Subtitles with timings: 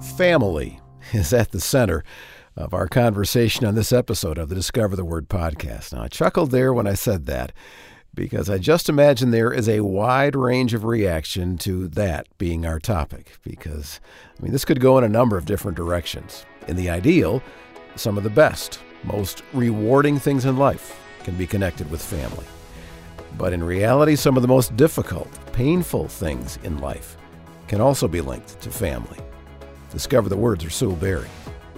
[0.00, 0.80] Family
[1.12, 2.02] is at the center
[2.56, 5.92] of our conversation on this episode of the Discover the Word podcast.
[5.92, 7.52] Now, I chuckled there when I said that
[8.14, 12.78] because I just imagine there is a wide range of reaction to that being our
[12.78, 13.38] topic.
[13.42, 14.00] Because,
[14.38, 16.46] I mean, this could go in a number of different directions.
[16.66, 17.42] In the ideal,
[17.94, 22.46] some of the best, most rewarding things in life can be connected with family.
[23.36, 27.16] But in reality, some of the most difficult, painful things in life
[27.68, 29.18] can also be linked to family.
[29.92, 31.28] Discover the words Rasul Berry.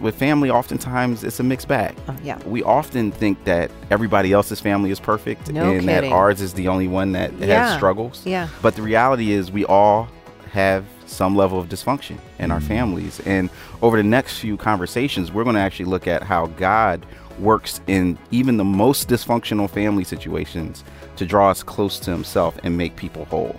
[0.01, 1.97] With family, oftentimes it's a mixed bag.
[2.09, 2.39] Oh, yeah.
[2.45, 6.67] We often think that everybody else's family is perfect No and that ours is the
[6.69, 7.69] only one that Yeah.
[7.69, 8.23] has struggles.
[8.25, 8.49] Yeah.
[8.63, 10.09] But the reality is, we all
[10.51, 12.65] have some level of dysfunction in our mm.
[12.65, 13.21] families.
[13.27, 13.49] And
[13.81, 17.07] over the next few conversations, we're going to actually look at how God
[17.39, 20.85] works in even the most dysfunctional family situations
[21.17, 23.57] to draw us close to Himself and make people whole.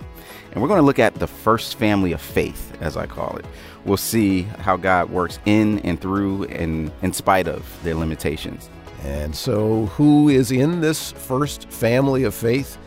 [0.52, 3.44] And we're going to look at the first family of faith, as I call it.
[3.84, 8.70] We'll see how God works in and through and in spite of their limitations.
[9.02, 12.78] And so, who is in this first family of faith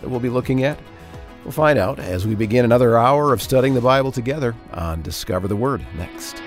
[0.00, 0.78] that we'll be looking at?
[1.42, 5.48] We'll find out as we begin another hour of studying the Bible together on Discover
[5.48, 6.38] the Word next.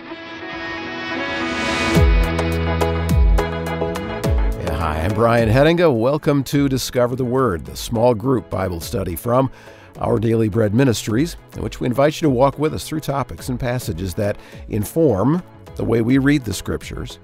[4.72, 5.94] Hi, I'm Brian Hettinga.
[5.94, 9.52] Welcome to Discover the Word, the small group Bible study from
[10.00, 13.50] our Daily Bread Ministries, in which we invite you to walk with us through topics
[13.50, 14.38] and passages that
[14.70, 15.44] inform
[15.76, 17.20] the way we read the Scriptures,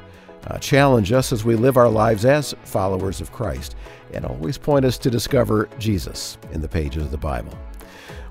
[0.47, 3.75] uh, challenge us as we live our lives as followers of Christ,
[4.13, 7.57] and always point us to discover Jesus in the pages of the Bible.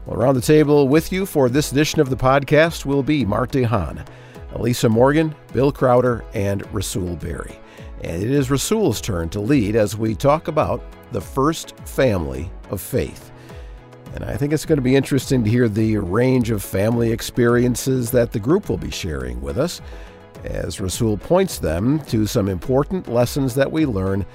[0.07, 3.53] Well, around the table with you for this edition of the podcast will be Mart
[3.53, 4.07] DeHaan,
[4.55, 7.57] Elisa Morgan, Bill Crowder, and Rasul Berry.
[8.03, 12.81] And it is Rasul's turn to lead as we talk about the first family of
[12.81, 13.32] faith.
[14.15, 18.11] And I think it's going to be interesting to hear the range of family experiences
[18.11, 19.81] that the group will be sharing with us
[20.45, 24.27] as Rasul points them to some important lessons that we learn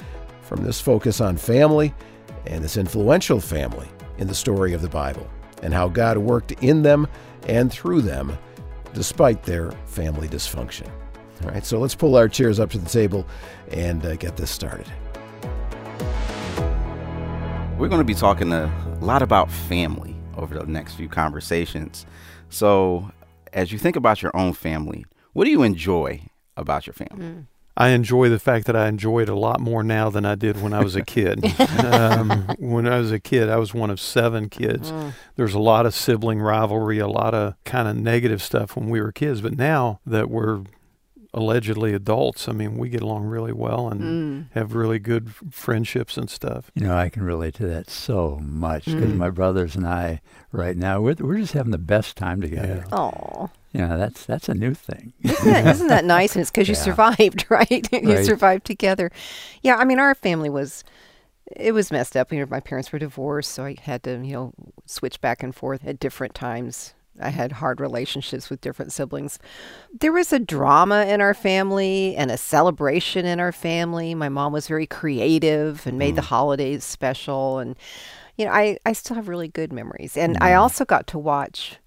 [0.41, 1.93] from this focus on family
[2.45, 3.87] and this influential family
[4.17, 5.29] in the story of the Bible
[5.61, 7.07] and how God worked in them
[7.47, 8.37] and through them
[8.93, 10.89] despite their family dysfunction.
[11.43, 13.27] All right, so let's pull our chairs up to the table
[13.71, 14.87] and uh, get this started.
[17.77, 18.49] We're going to be talking
[18.99, 22.05] a lot about family over the next few conversations.
[22.49, 23.11] So,
[23.53, 26.21] as you think about your own family, what do you enjoy
[26.55, 27.45] about your family?
[27.75, 30.63] I enjoy the fact that I enjoy it a lot more now than I did
[30.63, 31.45] when I was a kid.
[31.85, 34.91] um, when I was a kid, I was one of seven kids.
[35.35, 38.99] There's a lot of sibling rivalry, a lot of kind of negative stuff when we
[38.99, 39.41] were kids.
[39.41, 40.63] But now that we're
[41.37, 44.45] allegedly adults, I mean, we get along really well and mm.
[44.53, 46.71] have really good f- friendships and stuff.
[46.73, 49.17] You know, I can relate to that so much because mm.
[49.17, 50.21] my brothers and I,
[50.51, 52.85] right now, we're, we're just having the best time together.
[52.91, 55.13] Oh, You know, that's that's a new thing.
[55.23, 56.35] isn't that, isn't that nice?
[56.35, 57.87] And it's because you survived, right?
[57.93, 58.25] you Right.
[58.25, 59.11] survived together.
[59.61, 60.83] Yeah, I mean, our family was,
[61.55, 62.31] it was messed up.
[62.33, 64.53] You know, my parents were divorced, so I had to, you know,
[64.85, 66.93] switch back and forth at different times.
[67.21, 69.39] I had hard relationships with different siblings.
[69.99, 74.15] There was a drama in our family and a celebration in our family.
[74.15, 77.59] My mom was very creative and made the holidays special.
[77.59, 77.75] And,
[78.37, 80.15] you know, I, I still have really good memories.
[80.17, 81.77] And I also got to watch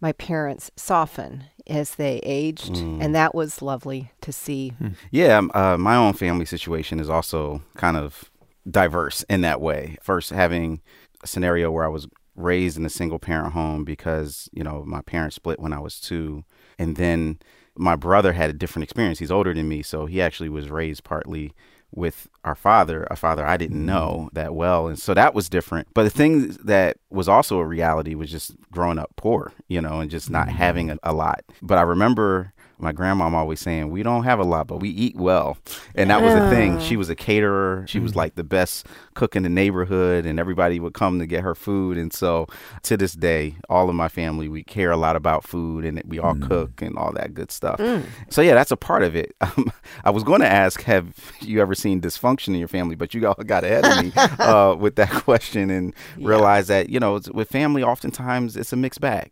[0.00, 2.76] my parents soften as they aged.
[2.76, 4.72] And that was lovely to see.
[5.10, 8.30] Yeah, um, uh, my own family situation is also kind of
[8.70, 9.96] diverse in that way.
[10.02, 10.82] First, having
[11.22, 12.06] a scenario where I was
[12.36, 16.00] raised in a single parent home because, you know, my parents split when I was
[16.00, 16.44] two.
[16.78, 17.38] And then
[17.76, 19.18] my brother had a different experience.
[19.18, 21.52] He's older than me, so he actually was raised partly
[21.94, 23.86] with our father, a father I didn't mm-hmm.
[23.86, 24.88] know that well.
[24.88, 25.88] And so that was different.
[25.94, 30.00] But the thing that was also a reality was just growing up poor, you know,
[30.00, 30.56] and just not mm-hmm.
[30.56, 31.44] having a, a lot.
[31.62, 35.16] But I remember my grandmom always saying, We don't have a lot, but we eat
[35.16, 35.56] well.
[35.94, 36.80] And that was the thing.
[36.80, 37.84] She was a caterer.
[37.88, 41.42] She was like the best cook in the neighborhood, and everybody would come to get
[41.42, 41.96] her food.
[41.96, 42.46] And so
[42.82, 46.18] to this day, all of my family, we care a lot about food and we
[46.18, 47.80] all cook and all that good stuff.
[48.28, 49.34] So, yeah, that's a part of it.
[49.44, 49.70] Um,
[50.04, 52.96] I was going to ask, Have you ever seen dysfunction in your family?
[52.96, 56.98] But you all got ahead of me uh, with that question and realized that, you
[56.98, 59.30] know, with family, oftentimes it's a mixed bag.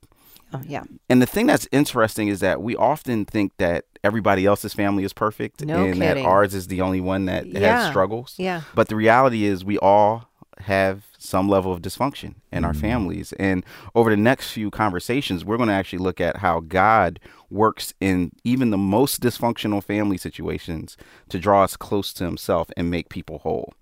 [0.55, 0.85] Oh, yeah.
[1.09, 5.13] And the thing that's interesting is that we often think that everybody else's family is
[5.13, 8.35] perfect No and that ours is the only one that has struggles.
[8.37, 8.63] Yeah.
[8.75, 10.29] But the reality is we all
[10.59, 12.81] have some level of dysfunction in our mm-hmm.
[12.81, 13.33] families.
[13.35, 13.65] And
[13.95, 17.19] over the next few conversations, we're going to actually look at how God
[17.51, 20.97] works in even the most dysfunctional family situations
[21.29, 23.75] to draw us close to himself and make people whole.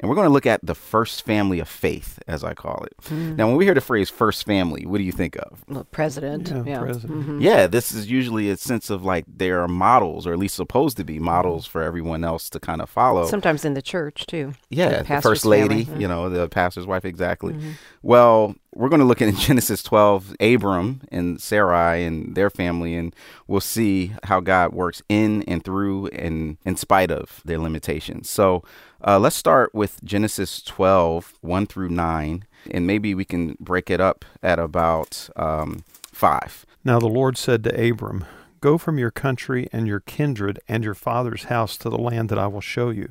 [0.00, 2.94] And we're going to look at the first family of faith, as I call it.
[3.06, 3.36] Hmm.
[3.36, 5.62] Now, when we hear the phrase first family, what do you think of?
[5.68, 6.48] Well, president.
[6.48, 6.80] Yeah, Yeah.
[6.80, 7.26] president.
[7.26, 7.42] Mhm.
[7.42, 10.96] Yeah, this is usually a sense of like there are models, or at least supposed
[10.96, 11.24] to be mm-hmm.
[11.24, 13.26] models for everyone else to kind of follow.
[13.26, 14.54] Sometimes in the church too.
[14.70, 16.02] yeah, the the, first lady, family.
[16.02, 17.54] you know, the pastor's wife, exactly.
[17.54, 17.74] Mhm.
[18.02, 22.96] Well, we're going to look at in Genesis 12, Abram and Sarai and their family,
[22.96, 23.14] and
[23.46, 28.28] we'll see how God works in and through and in spite of their limitations.
[28.28, 28.64] So
[29.06, 34.00] uh, let's start with Genesis 12, 1 through 9, and maybe we can break it
[34.00, 36.66] up at about um, 5.
[36.84, 38.24] Now the Lord said to Abram,
[38.60, 42.38] Go from your country and your kindred and your father's house to the land that
[42.40, 43.10] I will show you.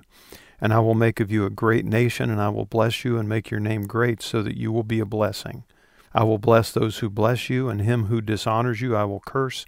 [0.59, 3.29] And I will make of you a great nation, and I will bless you and
[3.29, 5.63] make your name great, so that you will be a blessing.
[6.13, 9.65] I will bless those who bless you, and him who dishonors you I will curse,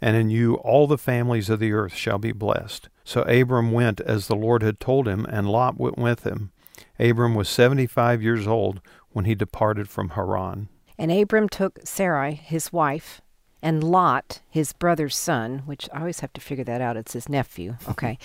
[0.00, 2.88] and in you all the families of the earth shall be blessed.
[3.04, 6.52] So Abram went as the Lord had told him, and Lot went with him.
[6.98, 10.68] Abram was seventy five years old when he departed from Haran.
[10.96, 13.20] And Abram took Sarai, his wife,
[13.62, 16.96] and Lot, his brother's son, which I always have to figure that out.
[16.96, 17.76] It's his nephew.
[17.88, 18.18] Okay.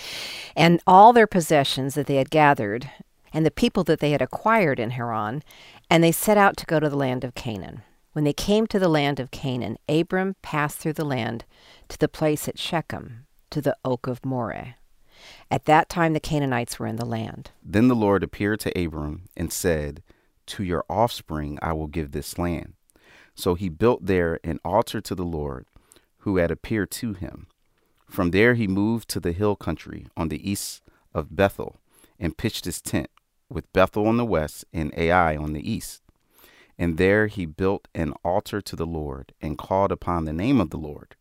[0.56, 2.90] and all their possessions that they had gathered,
[3.32, 5.42] and the people that they had acquired in Haran,
[5.90, 7.82] and they set out to go to the land of Canaan.
[8.12, 11.44] When they came to the land of Canaan, Abram passed through the land
[11.88, 14.76] to the place at Shechem, to the oak of Moreh.
[15.50, 17.50] At that time, the Canaanites were in the land.
[17.62, 20.02] Then the Lord appeared to Abram and said,
[20.46, 22.74] To your offspring I will give this land.
[23.36, 25.66] So he built there an altar to the Lord,
[26.20, 27.46] who had appeared to him.
[28.08, 30.82] From there he moved to the hill country on the east
[31.14, 31.76] of Bethel,
[32.18, 33.10] and pitched his tent,
[33.48, 36.02] with Bethel on the west and Ai on the east.
[36.78, 40.70] And there he built an altar to the Lord, and called upon the name of
[40.70, 41.14] the Lord.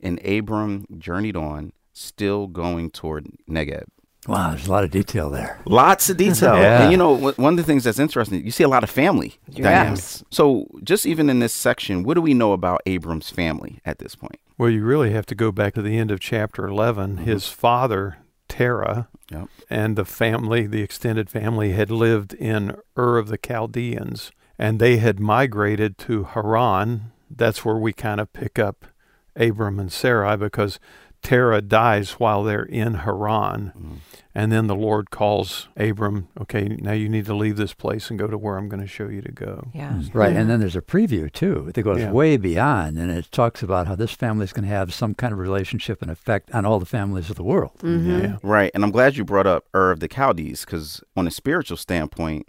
[0.00, 3.86] And Abram journeyed on, still going toward Negeb.
[4.28, 5.60] Wow, there's a lot of detail there.
[5.64, 6.56] Lots of detail.
[6.60, 6.82] Yeah.
[6.82, 9.36] And you know, one of the things that's interesting, you see a lot of family
[9.48, 9.62] Yes.
[9.62, 10.24] dynamics.
[10.30, 14.14] So, just even in this section, what do we know about Abram's family at this
[14.14, 14.38] point?
[14.58, 17.16] Well, you really have to go back to the end of chapter 11.
[17.16, 17.24] Mm-hmm.
[17.24, 18.18] His father,
[18.48, 19.48] Terah, Yep.
[19.68, 24.96] and the family, the extended family, had lived in Ur of the Chaldeans, and they
[24.98, 27.12] had migrated to Haran.
[27.28, 28.86] That's where we kind of pick up
[29.34, 30.78] Abram and Sarai because
[31.22, 33.72] Terah dies while they're in Haran.
[33.76, 33.96] Mm.
[34.34, 38.18] And then the Lord calls Abram, okay, now you need to leave this place and
[38.18, 39.70] go to where I'm going to show you to go.
[39.74, 40.02] Yeah.
[40.12, 42.10] Right, and then there's a preview too that goes Yeah.
[42.12, 45.32] way beyond, and it talks about how this family is going to have some kind
[45.32, 47.78] of relationship and effect on all the families of the world.
[47.78, 48.22] Mhm.
[48.22, 48.36] Yeah.
[48.42, 48.70] Right.
[48.74, 52.46] And I'm glad you brought up Ur of the Chaldees because, on a spiritual standpoint,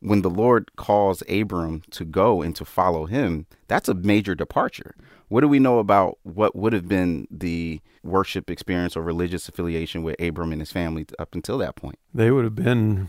[0.00, 4.94] when the Lord calls Abram to go and to follow him, that's a major departure.
[5.30, 10.02] What do we know about what would have been the worship experience or religious affiliation
[10.02, 12.00] with Abram and his family up until that point?
[12.12, 13.08] They would have been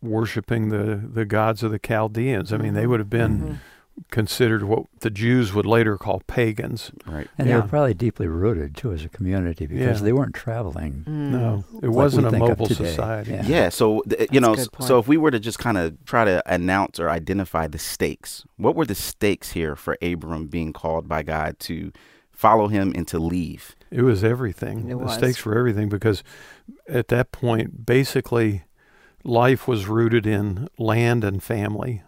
[0.00, 2.50] worshiping the, the gods of the Chaldeans.
[2.50, 3.54] I mean, they would have been mm-hmm.
[4.10, 6.90] Considered what the Jews would later call pagans.
[7.06, 7.28] Right.
[7.38, 10.04] And they were probably deeply rooted too as a community because Yeah.
[10.04, 11.04] they weren't traveling.
[11.06, 11.30] Mm.
[11.30, 13.32] No, it Like wasn't we a mobile society.
[13.32, 13.46] Yeah.
[13.46, 13.68] Yeah.
[13.68, 16.24] So, th- you know, That's a so if we were to just kind of try
[16.24, 21.08] to announce or identify the stakes, what were the stakes here for Abram being called
[21.08, 21.92] by God to
[22.32, 23.76] follow him and to leave?
[23.90, 24.86] It was everything.
[24.86, 25.14] It the was.
[25.14, 26.22] stakes were everything because
[26.88, 28.62] at that point, basically,
[29.24, 32.02] life was rooted in land and family.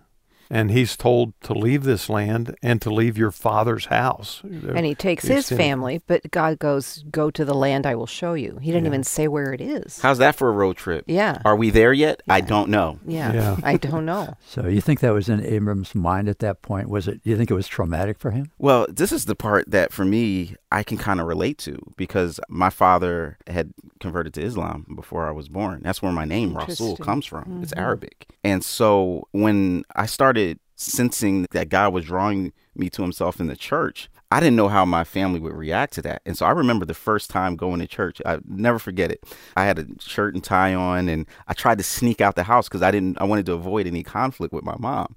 [0.55, 4.43] And he's told to leave this land and to leave your father's house.
[4.45, 7.95] And he takes the his extended- family, but God goes, Go to the land I
[7.95, 8.59] will show you.
[8.61, 8.91] He didn't Yeah.
[8.91, 10.01] even say where it is.
[10.03, 11.05] How's that for a road trip?
[11.09, 11.41] yeah.
[11.47, 12.23] Are we there yet?
[12.29, 12.99] I don't know.
[13.07, 13.33] Yeah.
[13.33, 13.57] Yeah.
[13.63, 14.37] I don't know.
[14.47, 16.91] So you think that was in Abram's mind at that point?
[16.91, 17.21] Was it?
[17.25, 18.51] You think it was traumatic for him?
[18.59, 22.39] Well, this is the part that for me I can kind of relate to because
[22.51, 25.81] my father had converted to Islam before I was born.
[25.83, 27.61] That's where my name Rasul comes from.
[27.63, 27.79] It's Mhm.
[27.81, 28.27] Arabic.
[28.45, 30.42] And so when I started
[30.83, 34.85] sensing that God was drawing me to himself in the church, I didn't know how
[34.85, 36.23] my family would react to that.
[36.25, 38.23] And so I remember the first time going to church.
[38.25, 39.23] I never forget it.
[39.57, 42.69] I had a shirt and tie on and I tried to sneak out the house
[42.69, 45.15] cuz I didn't I wanted to avoid any conflict with my mom.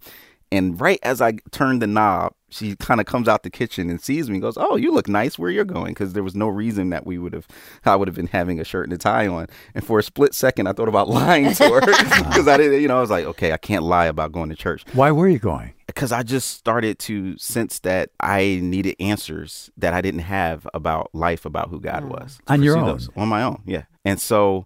[0.56, 4.00] And right as I turned the knob, she kind of comes out the kitchen and
[4.00, 5.38] sees me and goes, "Oh, you look nice.
[5.38, 7.48] Where you're going?" Because there was no reason that we would have,
[7.86, 9.48] I would have been having a shirt and a tie on.
[9.74, 12.88] And for a split second, I thought about lying to her because I didn't, you
[12.88, 15.40] know, I was like, "Okay, I can't lie about going to church." Why were you
[15.40, 15.74] going?
[15.88, 21.14] Because I just started to sense that I needed answers that I didn't have about
[21.14, 22.10] life, about who God mm.
[22.10, 22.40] was.
[22.48, 22.86] On your own?
[22.86, 23.10] those.
[23.16, 23.84] on my own, yeah.
[24.06, 24.66] And so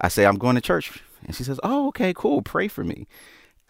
[0.00, 2.42] I say, "I'm going to church," and she says, "Oh, okay, cool.
[2.42, 3.06] Pray for me."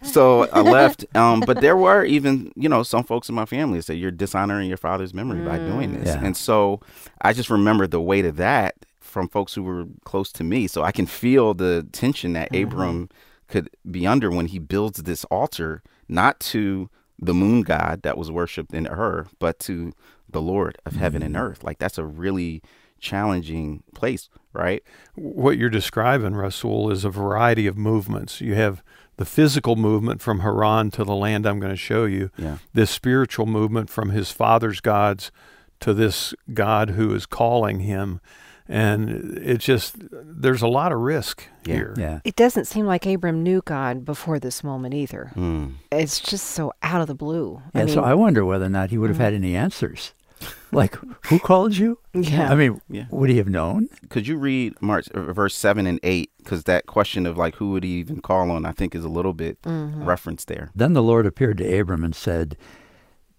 [0.02, 1.04] So I left.
[1.14, 4.11] Um, but there were even, you know, some folks in my family that said you're
[4.11, 6.00] dishonoring your father's memory by doing mm.
[6.04, 6.14] this.
[6.14, 6.25] Yeah.
[6.25, 6.80] And so
[7.21, 10.66] I just remember the weight of that from folks who were close to me.
[10.66, 12.64] So I can feel the tension that mm-hmm.
[12.64, 13.09] Abram
[13.49, 18.30] could be under when he builds this altar, not to the moon god that was
[18.30, 19.92] worshipped in Ur, but to
[20.28, 21.40] the Lord of heaven and mm.
[21.40, 21.62] earth.
[21.62, 22.62] Like that's a really
[22.99, 24.82] challenging place, right?
[25.14, 28.40] What you're describing, Rasul, is a variety of movements.
[28.40, 28.82] You have
[29.23, 32.57] the physical movement from Haran to the land I'm going to show you, Yeah.
[32.75, 35.31] this spiritual movement from his father's gods
[35.79, 38.21] to this God who is calling him.
[38.69, 41.75] And it's just, there's a lot of risk Yeah.
[41.75, 41.95] here.
[41.97, 42.19] Yeah.
[42.25, 45.31] It doesn't seem like Abram knew God before this moment either.
[45.37, 45.75] Mm.
[45.93, 47.62] It's just so out of the blue.
[47.75, 50.14] Yeah, I mean, so I wonder whether or not he would have had any answers.
[50.75, 50.97] Like,
[51.27, 51.99] who called you?
[52.15, 52.51] yeah.
[52.51, 53.05] I mean, Yeah.
[53.11, 53.89] would he have known?
[54.09, 56.31] Could you read Mart uh, verse seven and eight?
[56.39, 59.09] Because that question of like who would he even call on, I think, is a
[59.11, 60.71] little bit referenced there.
[60.75, 62.57] Then the Lord appeared to Abram and said,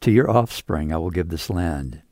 [0.02, 2.04] To your offspring I will give this land.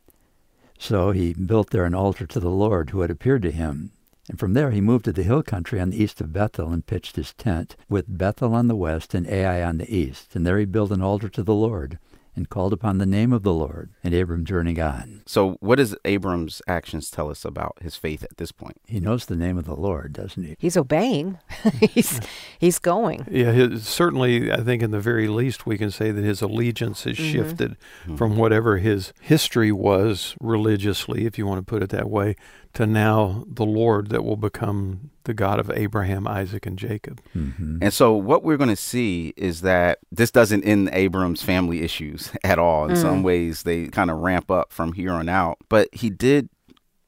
[0.79, 3.91] So he built there an altar to the Lord who had appeared to him.
[4.27, 6.83] And from there he moved to the hill country on the east of Bethel and
[6.85, 10.35] pitched his tent, with Bethel on the west and Ai on the east.
[10.35, 11.99] And there he built an altar to the Lord,
[12.35, 13.89] and called upon the name of the Lord.
[14.03, 15.21] And Abram journeyed on.
[15.25, 18.79] So, what does Abram's actions tell us about his faith at this point?
[18.85, 20.55] He knows the name of the Lord, doesn't he?
[20.59, 21.39] he's obeying.
[21.79, 22.19] he's
[22.57, 23.27] he's going.
[23.29, 27.03] Yeah, his, certainly, I think in the very least, we can say that his allegiance
[27.03, 27.31] has mm-hmm.
[27.31, 27.71] shifted
[28.03, 28.15] mm-hmm.
[28.15, 32.35] from whatever his history was religiously, if you want to put it that way,
[32.73, 37.21] to now the Lord that will become the God of Abraham, Isaac, and Jacob.
[37.33, 41.81] hmm And so, what we're going to see is that this doesn't end Abram's family
[41.81, 42.85] issues at all.
[42.85, 45.57] In some ways, they kind of ramp up from here on out.
[45.69, 46.49] But he did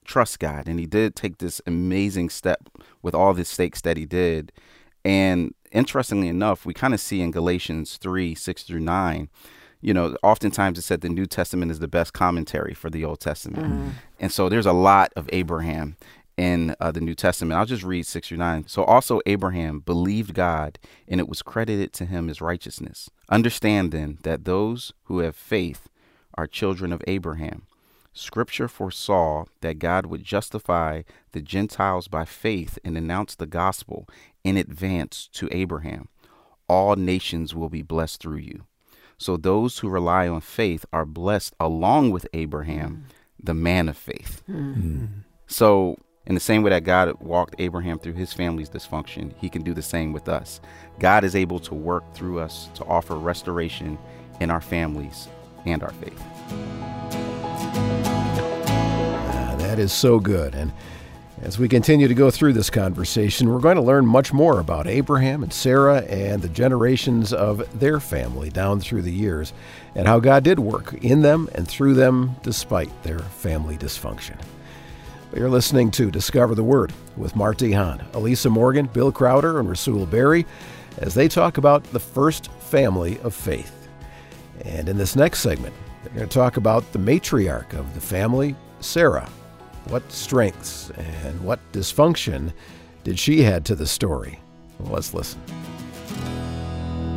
[0.05, 2.69] trust God and he did take this amazing step
[3.01, 4.51] with all the stakes that he did.
[5.05, 9.29] And interestingly enough, we kind of see in Galatians 3 6 through 9,
[9.83, 13.19] you know, oftentimes it said the New Testament is the best commentary for the Old
[13.19, 13.93] Testament.
[14.19, 15.97] And so there's a lot of Abraham
[16.37, 17.59] in uh, the New Testament.
[17.59, 18.67] I'll just read 6 through 9.
[18.67, 23.09] So also Abraham believed God, and it was credited to him as righteousness.
[23.29, 25.89] Understand then that those who have faith
[26.35, 27.63] are children of Abraham.
[28.13, 34.07] Scripture foresaw that God would justify the Gentiles by faith and announce the gospel
[34.43, 36.07] in advance to Abraham.
[36.69, 38.63] All nations will be blessed through you.
[39.17, 43.11] So those who rely on faith are blessed along with Abraham, mm.
[43.41, 44.41] the man of faith.
[44.49, 44.75] Mm.
[44.75, 45.07] Mm.
[45.47, 49.61] So, in the same way that God walked Abraham through his family's dysfunction, he can
[49.61, 50.61] do the same with us.
[50.99, 53.97] God is able to work through us to offer restoration
[54.39, 55.27] in our families
[55.65, 56.21] and our faith.
[58.65, 60.55] Ah, that is so good.
[60.55, 60.71] And
[61.43, 64.87] as we continue to go through this conversation, we're going to learn much more about
[64.87, 69.51] Abraham and Sarah and the generations of their family down through the years
[69.93, 74.39] and how God did work in them and through them despite their family dysfunction.
[75.35, 80.05] You're listening to Discover the Word with Mart DeHaan, Elisa Morgan, Bill Crowder, and Rasul
[80.05, 80.45] Berry
[80.99, 83.89] as they talk about the first family of faith.
[84.61, 88.55] And in this next segment, they're going to talk about the matriarch of the family,
[88.79, 89.29] Sarah.
[89.87, 92.53] What strengths and what dysfunction
[93.03, 94.39] did she add to the story?
[94.79, 95.41] Well, let's listen.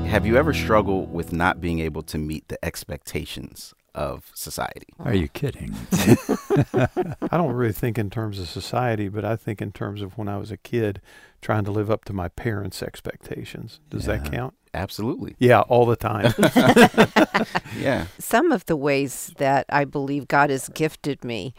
[0.07, 4.87] Have you ever struggled with not being able to meet the expectations of society?
[4.99, 5.75] Are you kidding?
[5.93, 10.29] I don't really think in terms of society, but I think in terms of when
[10.29, 11.01] I was a kid
[11.41, 13.81] trying to live up to my parents' expectations.
[13.91, 14.55] Does that count?
[14.75, 15.37] Absolutely.
[15.39, 16.35] Yeah, all the time.
[17.79, 18.07] Yeah.
[18.19, 21.55] Some of the ways that I believe God has gifted me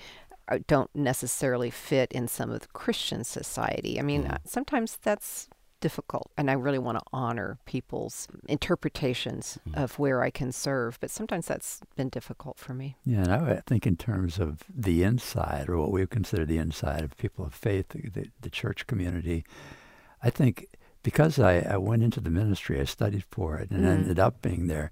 [0.68, 4.00] don't necessarily fit in some of the Christian society.
[4.00, 5.50] I mean, uh, sometimes that's
[5.80, 11.12] difficult, and I really want to honor people's interpretations of where I can serve, but
[11.12, 12.96] sometimes that's been difficult for me.
[13.06, 16.46] Yeah, and I would think in terms of the inside, or what we would consider
[16.46, 19.46] the inside of people of faith, the, the, the church community.
[20.24, 20.68] I think
[21.04, 23.89] because I, I went into the ministry, I studied for it, and Mm.
[23.94, 24.92] ended up being there.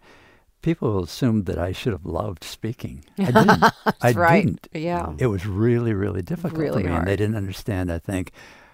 [0.66, 3.06] People assumed that I should have loved speaking.
[3.20, 3.64] I didn't.
[4.02, 4.46] I right.
[4.46, 4.68] didn't.
[4.74, 5.14] Yeah.
[5.20, 7.92] It was really, really difficult Really for me, and they didn't understand.
[7.92, 8.32] I think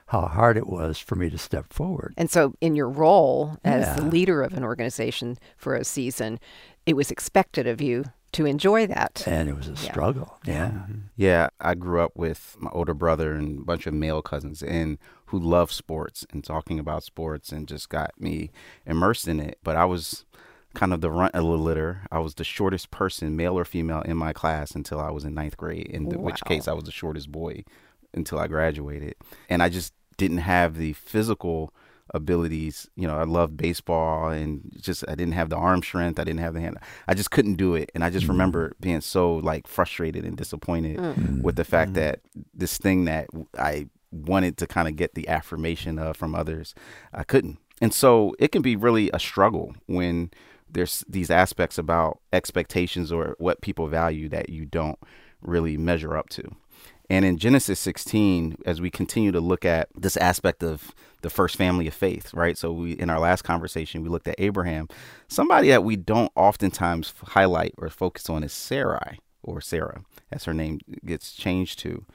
[0.07, 2.13] how hard it was for me to step forward.
[2.15, 6.39] And so, in your role as the leader of an organization for a season,
[6.85, 9.23] it was expected of you to enjoy that.
[9.27, 9.91] And it was a Yeah.
[9.91, 10.39] struggle.
[10.45, 10.71] Yeah.
[11.17, 11.67] Yeah, mm-hmm.
[11.67, 15.39] I grew up with my older brother and a bunch of male cousins and who
[15.39, 18.51] love sports and talking about sports and just got me
[18.85, 19.57] immersed in it.
[19.61, 20.23] But I was
[20.73, 22.01] kind of the runt of the litter.
[22.11, 25.33] I was the shortest person, male or female, in my class until I was in
[25.33, 27.63] ninth grade, in the, which case I was the shortest boy
[28.13, 29.15] until I graduated.
[29.49, 31.73] And I just didn't have the physical
[32.13, 32.89] abilities.
[32.95, 36.19] You know, I loved baseball and just I didn't have the arm strength.
[36.19, 36.77] I didn't have the hand.
[37.07, 37.89] I just couldn't do it.
[37.95, 38.29] And I just Mm.
[38.29, 41.41] remember being so like frustrated and disappointed Mm.
[41.41, 41.95] with the fact Mm.
[41.95, 42.19] that
[42.53, 46.75] this thing that I wanted to kind of get the affirmation of from others,
[47.13, 47.57] I couldn't.
[47.81, 50.31] And so it can be really a struggle when
[50.71, 54.99] there's these aspects about expectations or what people value that you don't
[55.41, 56.43] really measure up to.
[57.09, 61.57] And in Genesis 16, as we continue to look at this aspect of the first
[61.57, 62.57] family of faith, right?
[62.57, 64.87] So we in our last conversation we looked at Abraham.
[65.27, 70.53] Somebody that we don't oftentimes highlight or focus on is Sarai or Sarah, as her
[70.53, 72.05] name gets changed to.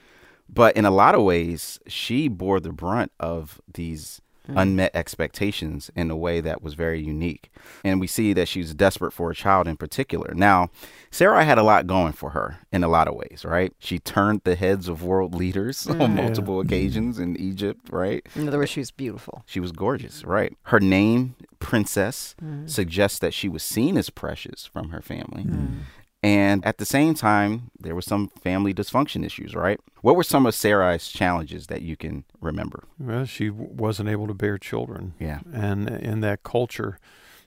[0.49, 4.59] But in a lot of ways, she bore the brunt of these Mm-hmm.
[4.59, 7.51] unmet expectations in a way that was very unique.
[7.83, 10.35] And we see that she's desperate for a child in particular.
[10.35, 10.71] Now,
[11.11, 13.73] Sarah had a lot going for her in a lot of ways, right?
[13.81, 16.15] She turned the heads of world leaders on mm.
[16.15, 18.25] multiple occasions in Egypt, right?
[18.37, 19.43] In other words, she was beautiful.
[19.47, 20.57] She was gorgeous, right?
[20.65, 22.71] Her name, Princess, mm.
[22.71, 25.43] suggests that she was seen as precious from her family.
[25.43, 25.79] Mm.
[26.27, 29.79] And at the same time, there was some family dysfunction issues, right?
[30.01, 32.83] What were some of Sarai's challenges that you can remember?
[32.99, 35.15] Well, she w- wasn't able to bear children.
[35.21, 35.39] Yeah.
[35.53, 36.99] And in that culture,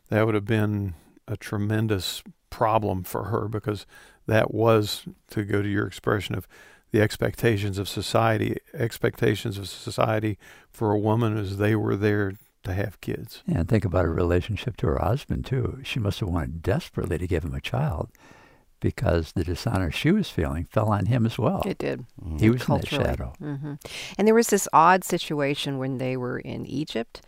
[0.07, 0.93] that would have been
[1.27, 3.85] a tremendous problem for her because
[4.27, 6.47] that was, to go to your expression of
[6.91, 10.37] the expectations of society, expectations of society
[10.71, 13.43] for a woman is they were there to have kids.
[13.45, 15.81] And think about her relationship to her husband, too.
[15.83, 18.09] She must have wanted desperately to give him a child
[18.79, 21.61] because the dishonor she was feeling fell on him as well.
[21.65, 22.05] It did.
[22.39, 23.05] He was in that culturally.
[23.05, 23.33] shadow.
[23.39, 23.73] hmm
[24.17, 27.21] And there was this odd situation when they were in Egypt,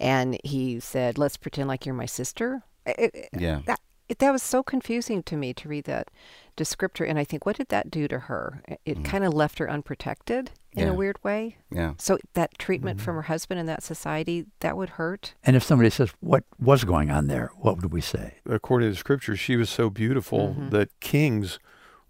[0.00, 3.60] and he said, "Let's pretend like you're my sister." It- it- Yeah.
[3.66, 3.80] that
[4.12, 6.08] it, that was so confusing to me to read that
[6.56, 8.62] descriptor, and I think, what did that do to her?
[8.68, 10.92] It, it kind of left her unprotected in Yeah.
[10.92, 11.56] a weird way.
[11.70, 11.94] Yeah.
[11.98, 15.34] So that treatment from her husband in that society that would hurt.
[15.44, 17.50] And if somebody says, What was going on there?
[17.58, 18.34] What would we say?
[18.46, 20.70] according to the scripture, she was so beautiful Mhm.
[20.70, 21.58] that kings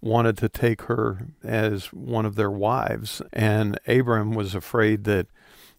[0.00, 3.22] wanted to take her as one of their wives.
[3.32, 5.28] And Abram was afraid that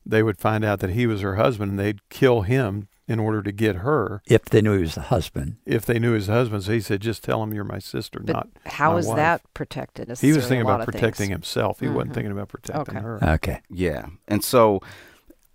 [0.06, 3.44] they would find out that he was her husband and they'd kill him in order
[3.44, 5.58] to get her If they knew he was the husband.
[5.66, 6.64] if they knew his husband.
[6.64, 8.48] So he said, just tell him you're my sister, But not.
[8.66, 9.16] how my is wife.
[9.18, 10.08] that protected?
[10.20, 11.30] He was thinking about protecting things.
[11.30, 11.80] himself.
[11.82, 12.14] He wasn't Mhm.
[12.16, 13.04] thinking about protecting Okay.
[13.04, 13.20] her.
[13.34, 13.62] Okay.
[13.70, 14.06] Yeah.
[14.28, 14.80] And so,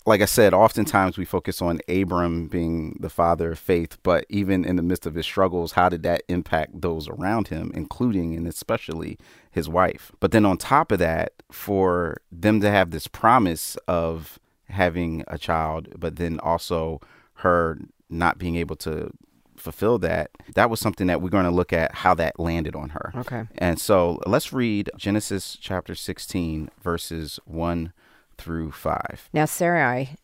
[0.04, 4.64] like I said, oftentimes we focus on Abram being the father of faith, but even
[4.64, 8.46] in the midst of his struggles, how did that impact those around him, including and
[8.46, 9.18] especially
[9.50, 10.12] his wife?
[10.20, 14.38] But then on top of that, for them to have this promise of
[14.70, 17.00] having a child, but then also
[17.38, 19.10] her not being able to
[19.56, 22.90] fulfill that, that was something that we're going to look at how that landed on
[22.90, 23.12] her.
[23.16, 23.44] Okay.
[23.56, 27.92] And so let's read Genesis chapter 16, verses 1
[28.36, 29.28] through 5.
[29.32, 30.16] Now Sarai,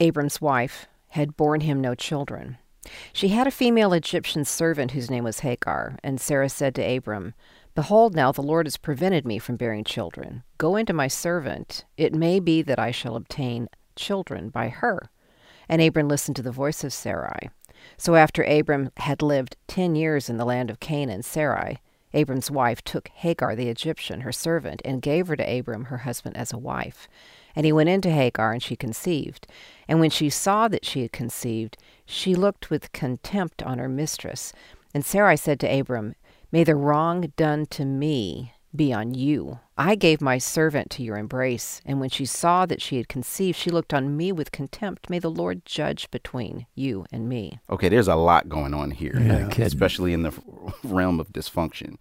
[0.00, 2.58] Abram's wife, had borne him no children.
[3.12, 7.32] She had a female Egyptian servant whose name was Hagar, and Sarah said to Abram,
[7.74, 10.44] Behold, now the Lord has prevented me from bearing children.
[10.58, 11.84] Go into my servant.
[11.96, 15.10] It may be that I shall obtain children by her.
[15.68, 17.50] And Abram listened to the voice of Sarai.
[17.96, 21.78] So after Abram had lived ten years in the land of Canaan, Sarai,
[22.12, 26.36] Abram's wife, took Hagar the Egyptian, her servant, and gave her to Abram, her husband,
[26.36, 27.08] as a wife.
[27.56, 29.46] And he went into Hagar, and she conceived.
[29.88, 34.52] And when she saw that she had conceived, she looked with contempt on her mistress.
[34.94, 36.14] And Sarai said to Abram,
[36.52, 39.60] May the wrong done to me be on you.
[39.76, 43.58] I gave my servant to your embrace, and when she saw that she had conceived,
[43.58, 45.10] she looked on me with contempt.
[45.10, 47.58] May the Lord judge between you and me.
[47.70, 49.64] Okay, there's a lot going on here, Yeah, kidding.
[49.66, 50.32] especially in the
[50.84, 51.96] realm of dysfunction.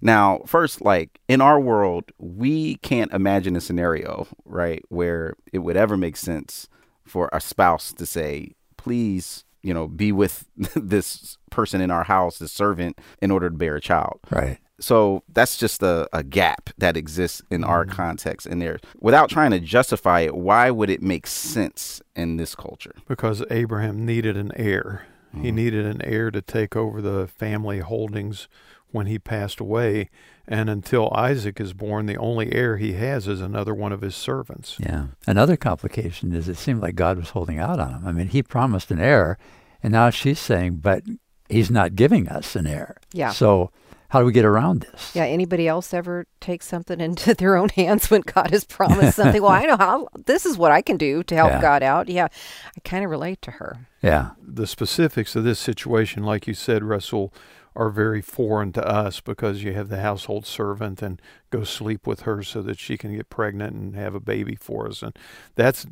[0.00, 5.76] Now, first, like in our world, we can't imagine a scenario, right, where it would
[5.76, 6.68] ever make sense
[7.06, 10.44] for a spouse to say, please, you know, be with
[10.76, 14.20] this person in our house, this servant, in order to bear a child.
[14.30, 14.58] Right.
[14.80, 18.46] So that's just a, a gap that exists in our context.
[18.46, 22.94] And there, without trying to justify it, why would it make sense in this culture?
[23.06, 25.06] because Abraham needed an heir.
[25.40, 25.54] He Mhm.
[25.54, 28.48] needed an heir to take over the family holdings
[28.90, 30.08] when he passed away.
[30.46, 34.14] And until Isaac is born, the only heir he has is another one of his
[34.14, 34.76] servants.
[34.78, 35.06] Yeah.
[35.26, 38.06] Another complication is it seemed like God was holding out on him.
[38.06, 39.36] I mean, he promised an heir,
[39.82, 41.02] and now she's saying, but
[41.48, 42.96] he's not giving us an heir.
[43.12, 43.30] Yeah.
[43.30, 43.70] So
[44.14, 45.14] how do we get around this?
[45.14, 49.42] Yeah, anybody else ever take something into their own hands when God has promised something?
[49.42, 51.60] well, I know how this is what I can do to help Yeah.
[51.60, 52.08] God out.
[52.08, 52.28] Yeah,
[52.76, 53.88] I kind of relate to her.
[54.02, 54.30] Yeah.
[54.40, 57.34] The specifics of this situation, like you said, Rasul,
[57.76, 62.20] are very foreign to us because you have the household servant and go sleep with
[62.20, 65.02] her so that she can get pregnant and have a baby for us.
[65.02, 65.18] And
[65.56, 65.84] that's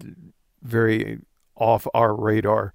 [0.63, 1.19] very
[1.57, 2.73] off our radar.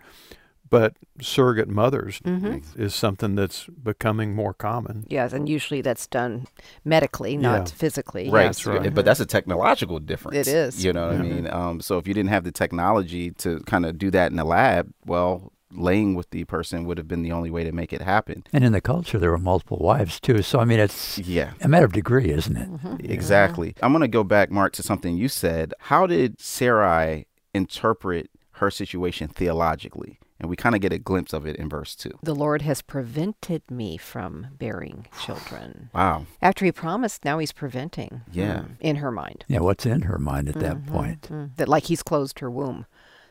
[0.70, 5.06] But surrogate mothers hmm is something that's becoming more common.
[5.08, 6.48] Yes, and usually that's done
[6.84, 7.76] medically, not Yeah.
[7.76, 8.30] physically.
[8.30, 8.46] Right.
[8.46, 8.66] Yes.
[8.66, 8.94] right.
[8.94, 10.48] But that's a technological difference.
[10.48, 10.84] It is.
[10.84, 11.48] You know what I mean?
[11.52, 14.44] Um, so if you didn't have the technology to kind of do that in the
[14.44, 18.02] lab, well, laying with the person would have been the only way to make it
[18.02, 18.44] happen.
[18.54, 20.42] And in the culture, there were multiple wives too.
[20.42, 21.52] So I mean, it's Yeah.
[21.62, 22.70] a matter of degree, isn't it?
[22.72, 23.12] Mm-hmm.
[23.12, 23.76] Exactly.
[23.82, 25.74] I'm going to go back, Mart, to something you said.
[25.92, 30.20] How did Sarai interpret her situation theologically?
[30.40, 32.12] And we kind of get a glimpse of it in verse 2.
[32.22, 35.90] The Lord has prevented me from bearing children.
[35.94, 36.26] Wow.
[36.42, 38.22] After he promised, now he's preventing.
[38.32, 38.60] Yeah.
[38.60, 39.46] mm, in her mind.
[39.48, 41.22] Yeah, what's in her mind at that Mhm, point?
[41.32, 41.56] mm.
[41.56, 42.86] That like he's closed her womb,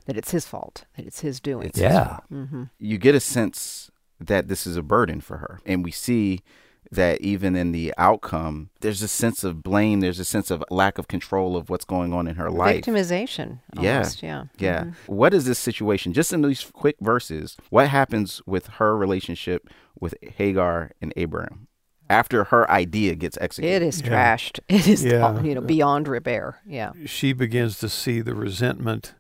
[0.07, 1.67] that it's his fault, that it's his doing.
[1.69, 2.19] It's- Yeah.
[2.29, 3.91] hmm You get a sense
[4.21, 5.61] that this is a burden for her.
[5.65, 6.41] And we see
[6.93, 10.99] that even in the outcome, there's a sense of blame, there's a sense of lack
[10.99, 12.85] of control of what's going on in her life.
[12.85, 13.61] Victimization.
[13.81, 13.97] Yeah.
[13.99, 14.45] Almost, yeah.
[14.59, 14.85] Yeah.
[14.85, 14.95] Mhm.
[15.07, 16.13] What is this situation?
[16.13, 19.69] Just in these quick verses, what happens with her relationship
[19.99, 21.67] with Hagar and Abraham
[22.09, 23.83] after her idea gets executed?
[23.83, 24.09] It is Yeah.
[24.37, 24.61] trashed.
[24.69, 25.41] It is, Yeah.
[25.43, 26.61] you know, beyond repair.
[26.67, 26.93] Yeah.
[27.07, 29.15] She begins to see the resentment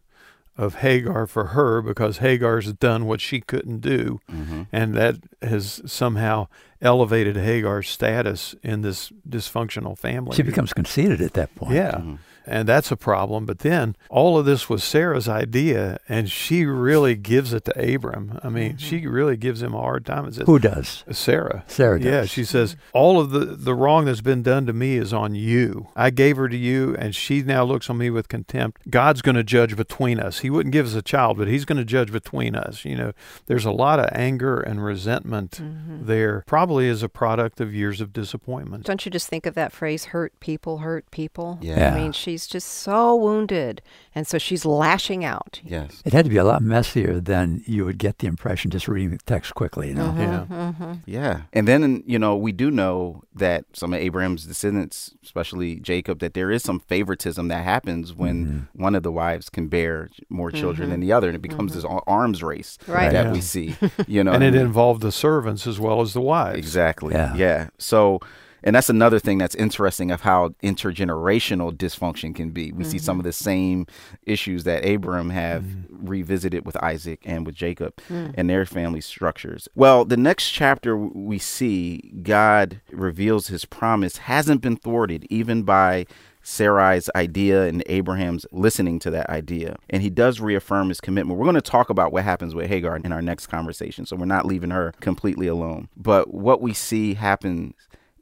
[0.58, 4.20] of Hagar for her because Hagar's done what she couldn't do.
[4.28, 6.48] hmm And that has somehow
[6.80, 10.36] elevated Hagar's status in this dysfunctional family.
[10.36, 11.74] She becomes conceited at that point.
[11.74, 11.92] Yeah.
[11.92, 12.18] Mhm.
[12.46, 13.44] And that's a problem.
[13.46, 18.38] But then all of this was Sarah's idea, and she really gives it to Abram.
[18.42, 20.30] I mean, she really gives him a hard time.
[20.32, 21.04] Says, Who does?
[21.10, 21.64] Sarah.
[21.66, 22.06] Sarah does.
[22.06, 25.34] Yeah, she says, All of the, the wrong that's been done to me is on
[25.34, 25.88] you.
[25.96, 28.88] I gave her to you, and she now looks on me with contempt.
[28.90, 30.40] God's going to judge between us.
[30.40, 32.84] He wouldn't give us a child, but He's going to judge between us.
[32.84, 33.12] You know,
[33.46, 36.06] there's a lot of anger and resentment Mhm.
[36.06, 38.84] there, probably as a product of years of disappointment.
[38.84, 41.58] Don't you just think of that phrase, hurt people, hurt people?
[41.60, 41.92] Yeah.
[41.92, 43.80] I mean, she's just so wounded.
[44.14, 45.60] And so she's lashing out.
[45.64, 46.02] Yes.
[46.04, 49.10] It had to be a lot messier than you would get the impression just reading
[49.10, 50.08] the text quickly, you know.
[50.08, 50.46] Mm-hmm, yeah.
[50.48, 50.92] Mm-hmm.
[51.06, 51.40] Yeah.
[51.54, 56.34] And then, you know, we do know that some of Abraham's descendants, especially Jacob, that
[56.34, 58.82] there is some favoritism that happens when mm-hmm.
[58.82, 61.28] one of the wives can bear more children than the other.
[61.28, 61.94] And it becomes mm-hmm.
[61.94, 63.12] this arms race Right.
[63.12, 63.32] that Yeah.
[63.32, 64.32] we see, you know.
[64.36, 66.58] and it involved the servants as well as the wives.
[66.58, 67.14] Exactly.
[67.14, 67.34] Yeah.
[67.34, 67.68] Yeah.
[67.78, 68.20] So,
[68.66, 72.72] and that's another thing that's interesting of how intergenerational dysfunction can be.
[72.72, 73.20] We see some mm-hmm.
[73.20, 73.86] of the same
[74.24, 76.08] issues that Abram have mm-hmm.
[76.08, 78.34] revisited with Isaac and with Jacob mm.
[78.36, 79.68] and their family structures.
[79.76, 86.06] Well, the next chapter we see God reveals his promise hasn't been thwarted even by
[86.46, 89.76] Sarai's idea and Abraham's listening to that idea.
[89.90, 91.38] And he does reaffirm his commitment.
[91.38, 94.06] We're going to talk about what happens with Hagar in our next conversation.
[94.06, 95.88] So we're not leaving her completely alone.
[95.96, 97.74] But what we see happen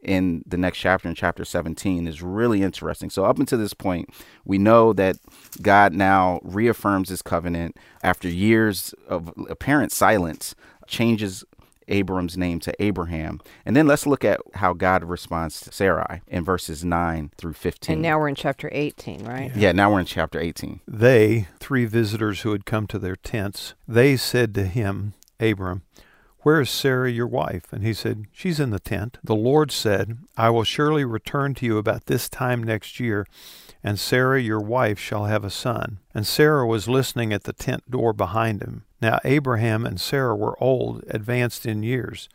[0.05, 3.11] in the next chapter, in chapter 17, is really interesting.
[3.11, 4.11] So, up until this point,
[4.45, 5.17] we know that
[5.63, 10.55] God now reaffirms his covenant after years of apparent silence,
[10.87, 11.45] changes
[11.89, 13.41] Abram's name to Abraham.
[13.65, 17.95] And then let's look at how God responds to Sarai in verses 9 through 15.
[17.95, 19.55] And now we're in chapter 18, right?
[19.55, 20.81] yeah, now we're in chapter 18.
[20.87, 25.83] They, three visitors who had come to their tents, they said to him, Abram,
[26.45, 27.73] Where is Sarah your wife?
[27.73, 29.17] And he said, She's in the tent.
[29.25, 33.27] The Lord said, I will surely return to you about this time next year,
[33.83, 36.01] and Sarah your wife shall have a son.
[36.13, 38.85] And Sarah was listening at the tent door behind him.
[39.01, 42.29] Now Abraham and Sarah were old, advanced in years.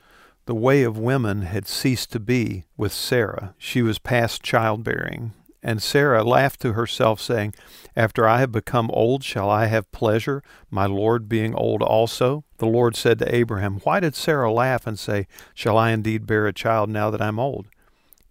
[0.48, 3.54] The way of women had ceased to be with Sarah.
[3.60, 5.34] She was past childbearing.
[5.62, 7.54] And Sarah laughed to herself, saying,
[7.96, 12.46] After I have become old, shall I have pleasure, my Lord being old also?
[12.58, 16.48] The Lord said to Abraham, Why did Sarah laugh and say, Shall I indeed bear
[16.48, 17.68] a child now that I'm old?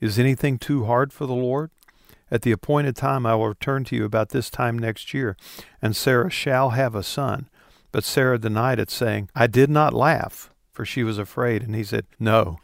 [0.01, 1.71] Is anything too hard for the Lord?
[2.31, 5.37] At the appointed time I will return to you about this time next year,
[5.83, 7.49] and Sarah shall have a son.
[7.91, 11.63] But Sarah denied it, saying, I did not laugh, for she was afraid.
[11.63, 12.59] And he said, No,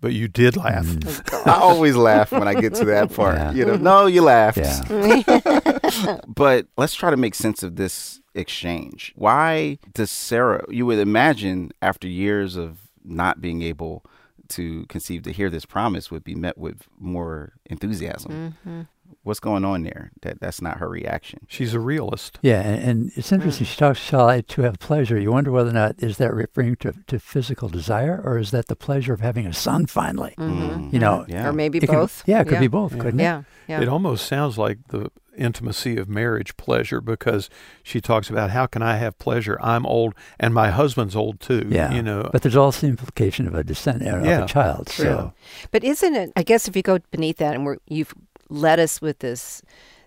[0.00, 0.86] but you did laugh.
[1.46, 3.36] I always laugh when I get to that part.
[3.36, 3.52] Yeah.
[3.52, 4.58] You know, no, you laughed.
[4.58, 6.20] Yeah.
[6.28, 9.12] But let's try to make sense of this exchange.
[9.16, 14.04] Why does Sarah, you would imagine after years of not being able
[14.50, 18.56] to conceive to hear this promise would be met with more enthusiasm.
[18.66, 18.80] Mm-hmm.
[19.22, 20.12] What's going on there?
[20.22, 21.40] That that's not her reaction.
[21.48, 22.38] She's a realist.
[22.42, 23.66] Yeah, and, and it's interesting.
[23.66, 25.18] She talks, shall I to have pleasure?
[25.18, 28.66] You wonder whether or not is that referring to, to physical desire or is that
[28.68, 30.34] the pleasure of having a son finally?
[30.38, 30.92] Mm.
[30.92, 31.48] You know, Yeah.
[31.48, 32.22] Or maybe it could- both.
[32.26, 32.60] yeah, it could yeah.
[32.60, 33.02] be both, Yeah.
[33.02, 33.24] couldn't it?
[33.24, 33.42] Yeah.
[33.68, 33.80] Yeah.
[33.82, 37.48] It almost sounds like the intimacy of marriage pleasure because
[37.82, 39.58] she talks about how can I have pleasure?
[39.62, 41.66] I'm old and my husband's old too.
[41.70, 41.92] Yeah.
[41.94, 44.44] You know, But there's also the implication of a descent of Yeah.
[44.44, 44.88] a child.
[44.88, 45.04] True.
[45.04, 45.32] So
[45.70, 46.32] But isn't it?
[46.36, 48.12] I guess if you go beneath that, and we're, you've
[48.50, 49.62] led us with this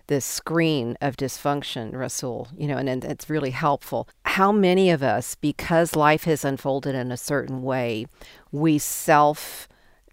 [0.06, 4.06] this screen of dysfunction, Rasul, you know, and, and it's really helpful.
[4.26, 8.06] How many of us, because life has unfolded in a certain way,
[8.52, 9.66] we self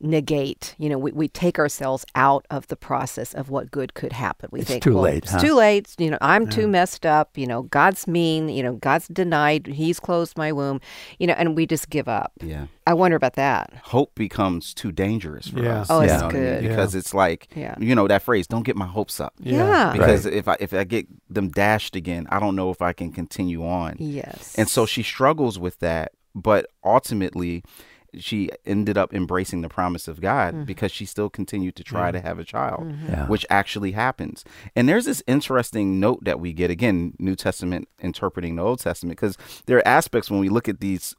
[0.04, 0.76] negate.
[0.78, 4.50] You know, we, we take ourselves out of the process of what good could happen.
[4.52, 5.40] We It's think, too well, late, It's huh?
[5.40, 5.94] too late.
[5.98, 7.38] You know, I'm too messed up.
[7.38, 8.50] You know, God's mean.
[8.50, 9.68] You know, God's denied.
[9.68, 10.82] He's closed my womb.
[11.20, 12.32] You know, and we just give up.
[12.42, 12.68] Yeah.
[12.88, 13.72] I wonder about that.
[13.84, 15.82] Hope becomes too dangerous for Yeah.
[15.82, 15.88] us.
[15.90, 16.44] Oh, you know what I mean?
[16.44, 16.62] good.
[16.70, 17.76] Because it's like, Yeah.
[17.80, 19.34] you know, that phrase, don't get my hopes up.
[19.40, 19.92] Yeah.
[19.94, 23.12] Because if I if I get them dashed again, I don't know if I can
[23.12, 23.96] continue on.
[24.00, 24.56] Yes.
[24.58, 27.64] And so she struggles with that, but ultimately
[28.18, 30.64] she ended up embracing the promise of God Mm-hmm.
[30.66, 33.28] because she still continued to try to have a child, Yeah.
[33.28, 34.44] which actually happens.
[34.76, 39.18] And there's this interesting note that we get again, New Testament interpreting the Old Testament,
[39.18, 41.16] because there are aspects when we look at these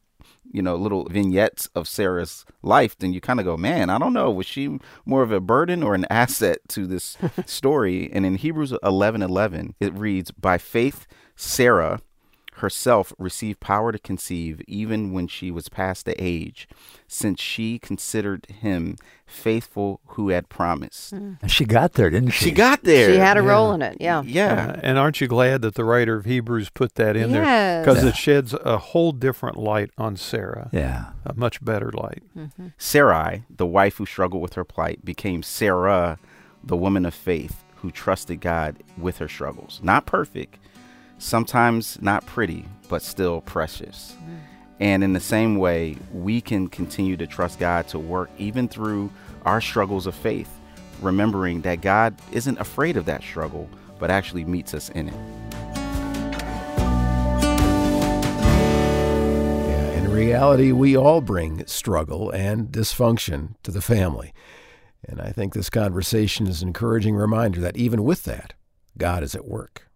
[0.53, 4.13] you know little vignettes of Sarah's life then you kind of go man I don't
[4.13, 8.37] know was she more of a burden or an asset to this story and in
[8.37, 12.01] Hebrews 11:11 it reads by faith Sarah
[12.63, 16.67] herself received power to conceive even when she was past the age,
[17.07, 18.97] since she considered him
[19.27, 21.13] faithful who had promised.
[21.13, 22.47] And she got there, didn't she?
[22.47, 23.13] She got there.
[23.13, 23.49] she had a Yeah.
[23.51, 23.97] role in it.
[24.01, 24.23] Yeah.
[24.25, 24.75] yeah.
[24.77, 27.43] Uh, and aren't you glad that the writer of Hebrews put that in there?
[27.45, 27.85] Yes.
[27.85, 31.07] Because it sheds a whole different light on Sarah, Yeah.
[31.27, 32.23] a much better light.
[32.79, 36.19] Sarai, the wife who struggled with her plight, became Sarah,
[36.63, 39.81] the woman of faith who trusted God with her struggles.
[39.83, 40.57] Not perfect,
[41.23, 44.17] sometimes not pretty, but still precious.
[44.81, 49.11] And in the same way, we can continue to trust God to work even through
[49.45, 50.51] our struggles of faith,
[51.01, 55.15] remembering that God isn't afraid of that struggle, but actually meets us in it.
[59.97, 64.33] In reality, we all bring struggle and dysfunction to the family.
[65.05, 68.55] And I think this conversation is an encouraging reminder that even with that,
[68.99, 69.89] God is at work.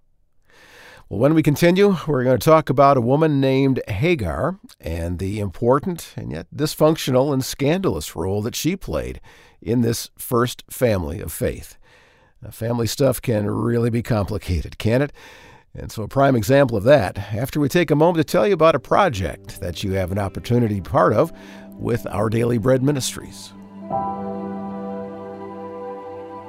[1.08, 5.38] Well, when we continue, we're going to talk about a woman named Hagar and the
[5.38, 9.20] important and yet dysfunctional and scandalous role that she played
[9.62, 11.78] in this first family of faith.
[12.42, 15.12] Now, family stuff can really be complicated, can it?
[15.74, 18.54] And so, a prime example of that, after we take a moment to tell you
[18.54, 21.32] about a project that you have an opportunity to be part of
[21.70, 23.52] with Our Daily Bread Ministries.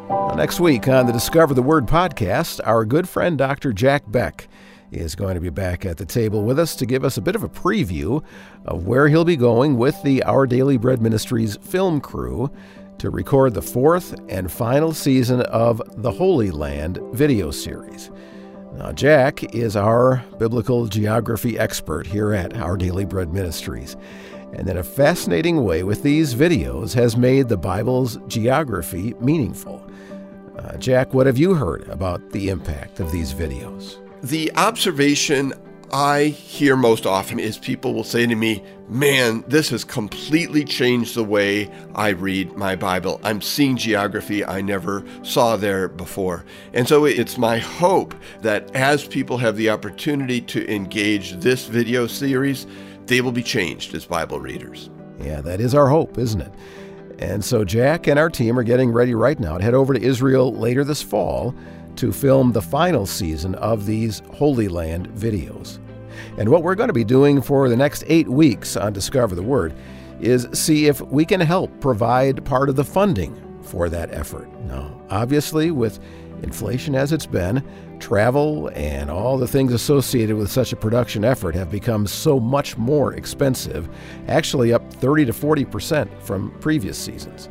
[0.09, 3.73] Now, next week on the Discover the Word podcast, our good friend Dr.
[3.73, 4.47] Jack Beck
[4.89, 7.35] is going to be back at the table with us to give us a bit
[7.35, 8.23] of a preview
[8.65, 12.49] of where he'll be going with the Our Daily Bread Ministries film crew
[12.99, 18.09] to record the fourth and final season of the Holy Land video series.
[18.75, 23.97] Now, Jack is our biblical geography expert here at Our Daily Bread Ministries.
[24.53, 29.86] And in a fascinating way, with these videos, has made the Bible's geography meaningful.
[30.57, 33.97] Uh, Jack, what have you heard about the impact of these videos?
[34.23, 35.53] The observation
[35.91, 41.15] I hear most often is people will say to me, Man, this has completely changed
[41.15, 43.19] the way I read my Bible.
[43.23, 46.45] I'm seeing geography I never saw there before.
[46.73, 52.07] And so it's my hope that as people have the opportunity to engage this video
[52.07, 52.65] series,
[53.05, 54.89] they will be changed as Bible readers.
[55.19, 56.51] Yeah, that is our hope, isn't it?
[57.19, 60.01] And so Jack and our team are getting ready right now to head over to
[60.01, 61.55] Israel later this fall
[61.95, 65.79] to film the final season of these Holy Land videos.
[66.37, 69.43] And what we're going to be doing for the next eight weeks on Discover the
[69.43, 69.73] Word
[70.19, 74.47] is see if we can help provide part of the funding for that effort.
[74.65, 75.99] Now, obviously, with
[76.43, 77.63] inflation as it's been,
[77.99, 82.77] travel and all the things associated with such a production effort have become so much
[82.77, 83.89] more expensive,
[84.27, 87.49] actually up 30 to 40 percent from previous seasons.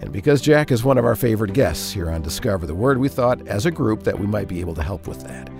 [0.00, 3.08] And because Jack is one of our favorite guests here on Discover the Word, we
[3.08, 5.50] thought as a group that we might be able to help with that.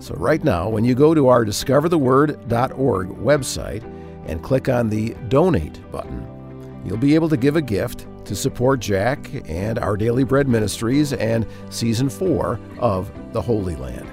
[0.00, 3.82] So, right now, when you go to our discovertheword.org website
[4.26, 8.80] and click on the donate button, you'll be able to give a gift to support
[8.80, 14.08] Jack and our Daily Bread Ministries and season four of The Holy Land.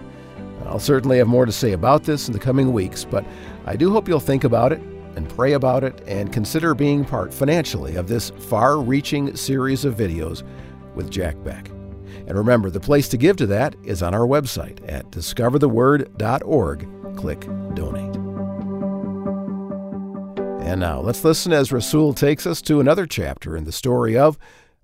[0.65, 3.23] I'll certainly have more to say about this in the coming weeks, but
[3.65, 4.81] I do hope you'll think about it
[5.15, 9.95] and pray about it and consider being part financially of this far reaching series of
[9.95, 10.43] videos
[10.95, 11.69] with Jack Beck.
[12.27, 17.17] And remember, the place to give to that is on our website at discovertheword.org.
[17.17, 17.41] Click
[17.75, 18.14] Donate.
[20.65, 24.39] And now let's listen as Rasul takes us to another chapter in the story of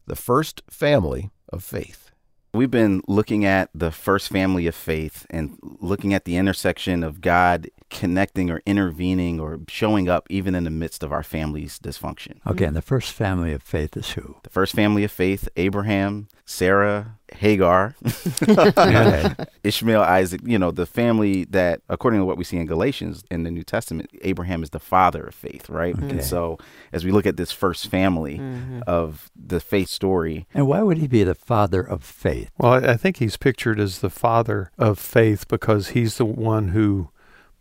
[0.05, 2.11] the first family of faith.
[2.53, 7.19] We've been looking at the first family of faith and looking at the intersection of
[7.19, 12.39] God connecting or intervening or showing up even in the midst of our family's dysfunction.
[12.47, 14.37] Okay, and the first family of faith is who?
[14.43, 17.95] The first family of faith Abraham, Sarah, Hagar,
[19.63, 23.43] Ishmael, Isaac, you know, the family that, according to what we see in Galatians in
[23.43, 25.95] the New Testament, Abraham is the father of faith, right?
[25.95, 26.09] Okay.
[26.09, 26.57] And so
[26.91, 28.81] as we look at this first family mm-hmm.
[28.87, 32.49] of the faith story, And why would he be the father of faith?
[32.57, 36.69] Well, I I think he's pictured as the father of faith because he's the one
[36.69, 37.09] who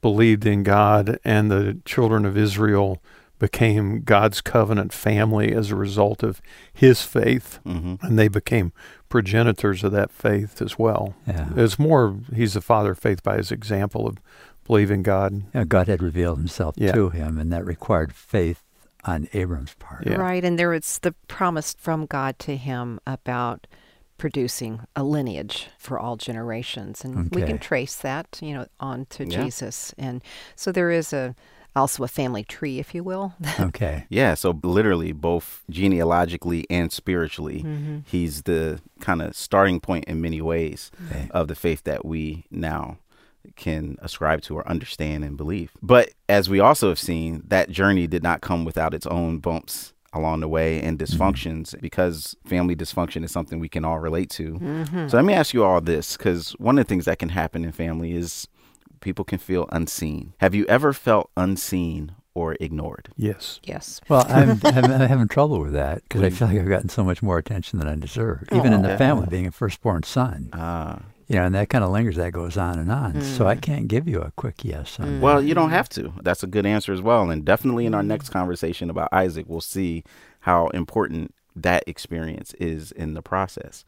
[0.01, 3.03] believed in God, and the children of Israel
[3.39, 8.73] became God's covenant family as a result of his faith, mhm, and they became
[9.09, 11.15] progenitors of that faith as well.
[11.27, 11.49] Yeah.
[11.57, 14.19] It's more he's the father of faith by his example of
[14.67, 15.33] believing God.
[15.33, 16.93] You know, God had revealed himself Yeah.
[16.93, 18.63] to him, and that required faith
[19.05, 20.07] on Abram's part.
[20.07, 20.17] Yeah.
[20.17, 23.67] Right, and there was the promise from God to him about
[24.20, 29.24] producing a lineage for all generations, and we can trace that, you know, on to
[29.24, 29.42] Yeah.
[29.44, 30.22] Jesus, and
[30.54, 31.35] so there is a
[31.76, 33.33] also a family tree, if you will.
[33.61, 34.04] Okay.
[34.09, 37.98] yeah, so literally both genealogically and spiritually, Mm-hmm.
[38.06, 41.28] he's the kind of starting point in many ways Okay.
[41.30, 42.98] of the faith that we now
[43.56, 45.70] can ascribe to or understand and believe.
[45.83, 49.92] But as we also have seen, that journey did not come without its own bumps
[50.12, 54.55] along the way and dysfunctions because family dysfunction is something we can all relate to.
[54.55, 55.09] Mm-hmm.
[55.09, 57.64] So let me ask you all this because one of the things that can happen
[57.64, 58.49] in family is
[59.01, 60.35] people can feel unseen.
[60.38, 63.11] Have you ever felt unseen or ignored?
[63.16, 63.61] Yes.
[63.64, 64.01] yes.
[64.09, 67.05] Well, I'm, I'm, I'm having trouble with that because I feel like I've gotten so
[67.05, 68.99] much more attention than I deserve, even in the Aw.
[68.99, 70.51] family, being a firstborn son.
[70.53, 71.03] Ah.
[71.31, 72.16] You know, and that kind of lingers.
[72.16, 73.23] That goes on and on.
[73.23, 73.62] So I mm.
[73.62, 75.14] can't give you a quick yes on mm.
[75.14, 75.23] that.
[75.23, 76.12] Well, you don't have to.
[76.23, 77.31] That's a good answer as well.
[77.31, 78.09] And definitely in our mm.
[78.09, 80.03] next conversation about Isaac, we'll see
[80.40, 83.85] how important that experience is in the process.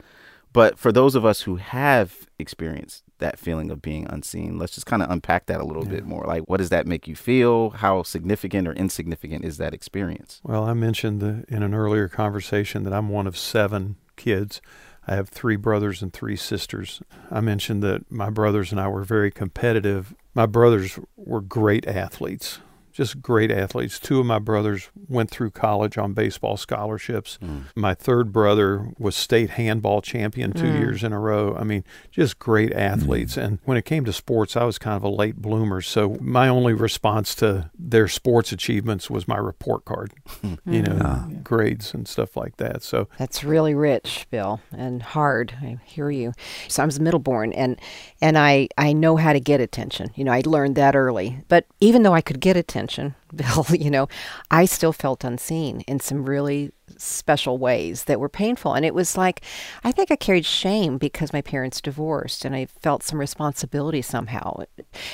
[0.53, 4.87] But for those of us who have experienced that feeling of being unseen, let's just
[4.87, 6.25] kind of unpack that a little bit more.
[6.25, 7.71] Like, what does that make you feel?
[7.71, 10.41] How significant or insignificant is that experience?
[10.45, 14.61] Well, I mentioned the, in an earlier conversation that I'm one of seven kids.
[15.07, 17.03] I have three brothers and three sisters.
[17.31, 20.15] I mentioned that my brothers and I were very competitive.
[20.35, 22.61] My brothers were great athletes,
[22.93, 23.99] just great athletes.
[23.99, 27.39] Two of my brothers went through college on baseball scholarships.
[27.41, 27.61] Hmm.
[27.75, 30.79] My third brother was state handball champion two hmm.
[30.79, 31.57] years in a row.
[31.59, 32.79] I mean, just great hmm.
[32.79, 33.37] athletes.
[33.37, 35.81] And when it came to sports, I was kind of a late bloomer.
[35.81, 40.13] So my only response to their sports achievements was my report card,
[40.67, 42.83] you know, grades and stuff like that.
[42.83, 45.55] So That's really rich, Bill, and hard.
[45.63, 46.33] I hear you.
[46.69, 47.81] So I was middleborn, and
[48.21, 50.11] and I I know how to get attention.
[50.15, 51.43] You know, I learned that early.
[51.49, 52.82] But even though I could get attention,
[53.35, 54.09] Bill, you know,
[54.51, 58.75] I still felt unseen in some really special ways that were painful.
[58.75, 59.43] And it was like,
[59.85, 64.65] I think I carried shame because my parents divorced, and I felt some responsibility somehow.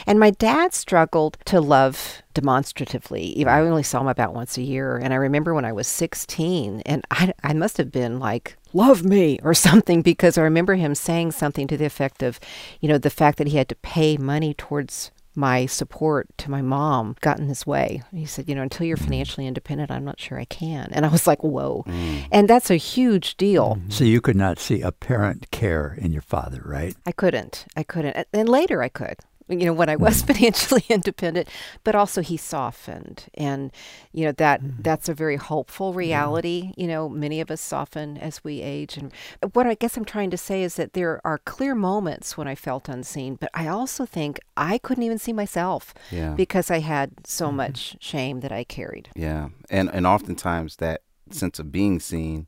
[0.07, 3.45] And my dad struggled to love demonstratively.
[3.47, 4.97] I only saw him about once a year.
[4.97, 9.05] And I remember when I was 16, and I, I must have been like, love
[9.05, 12.39] me or something, because I remember him saying something to the effect of,
[12.81, 16.61] you know, the fact that he had to pay money towards my support to my
[16.61, 18.03] mom got in his way.
[18.13, 19.07] He said, you know, until you're mm-hmm.
[19.07, 20.89] financially independent, I'm not sure I can.
[20.93, 21.85] And I was like, whoa.
[21.87, 22.27] Mm.
[22.33, 23.77] And that's a huge deal.
[23.77, 23.91] Mm-hmm.
[23.91, 26.97] So you could not see a parent care in your father, right?
[27.07, 27.67] I couldn't.
[27.77, 28.27] I couldn't.
[28.33, 29.17] And later I could.
[29.49, 30.33] You know, when I was hmm.
[30.33, 31.49] financially independent,
[31.85, 33.73] but also he softened, and
[34.13, 34.71] you know that hmm.
[34.81, 36.73] that's a very hopeful reality.
[36.77, 39.13] You know, many of us soften as we age, and
[39.53, 42.55] what I guess I'm trying to say is that there are clear moments when I
[42.55, 46.35] felt unseen, but I also think I couldn't even see myself Yeah.
[46.35, 47.57] because I had so mm-hmm.
[47.57, 49.11] much shame that I carried.
[49.15, 49.49] Yeah.
[49.71, 52.47] And and oftentimes that sense of being seen,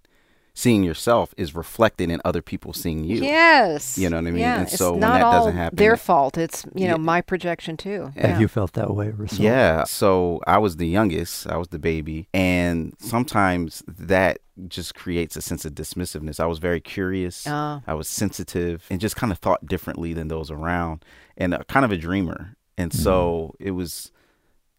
[0.60, 3.16] seeing yourself is reflected in other people seeing you.
[3.22, 4.40] Yes, You know what I mean?
[4.40, 6.36] Yeah, And it's when not that all doesn't happen, their fault.
[6.36, 7.12] It's you know Yeah.
[7.14, 8.12] my projection too.
[8.16, 9.44] Have you felt that way, Rasul?
[9.44, 9.84] Yeah.
[9.84, 12.28] So I was the youngest, I was the baby.
[12.34, 16.38] And sometimes that just creates a sense of dismissiveness.
[16.38, 17.46] I was very curious.
[17.46, 17.80] Ah.
[17.86, 21.04] I was sensitive and just kind of thought differently than those around
[21.38, 22.56] and uh, kind of a dreamer.
[22.76, 24.12] And so it was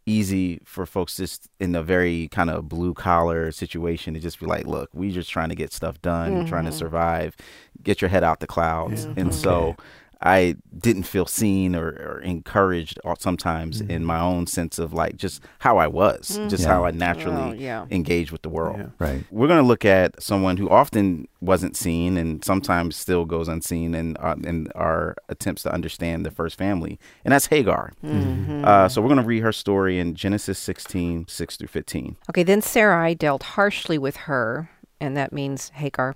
[0.06, 4.46] easy for folks just in a very kind of blue collar situation to just be
[4.46, 6.80] like, look, we're just trying to get stuff done, we're trying to mm-hmm.
[6.80, 7.36] survive,
[7.84, 9.06] get your head out the clouds.
[9.06, 9.32] And mm-hmm.
[9.32, 9.76] so
[10.24, 15.16] I didn't feel seen or, or encouraged or sometimes in my own sense of like
[15.18, 16.70] just how I was, just Yeah.
[16.70, 17.86] how I naturally Oh, yeah.
[17.90, 18.78] engaged with the world.
[18.78, 18.86] Yeah.
[19.00, 19.24] Right.
[19.32, 23.96] We're going to look at someone who often wasn't seen and sometimes still goes unseen
[23.96, 27.94] in, uh, in our attempts to understand the first family, and that's Hagar.
[28.04, 32.15] Uh, so we're going to read her story in Genesis 16, 6 through 15.
[32.30, 34.69] Okay, then Sarai dealt harshly with her
[35.02, 36.15] and that means Hagar,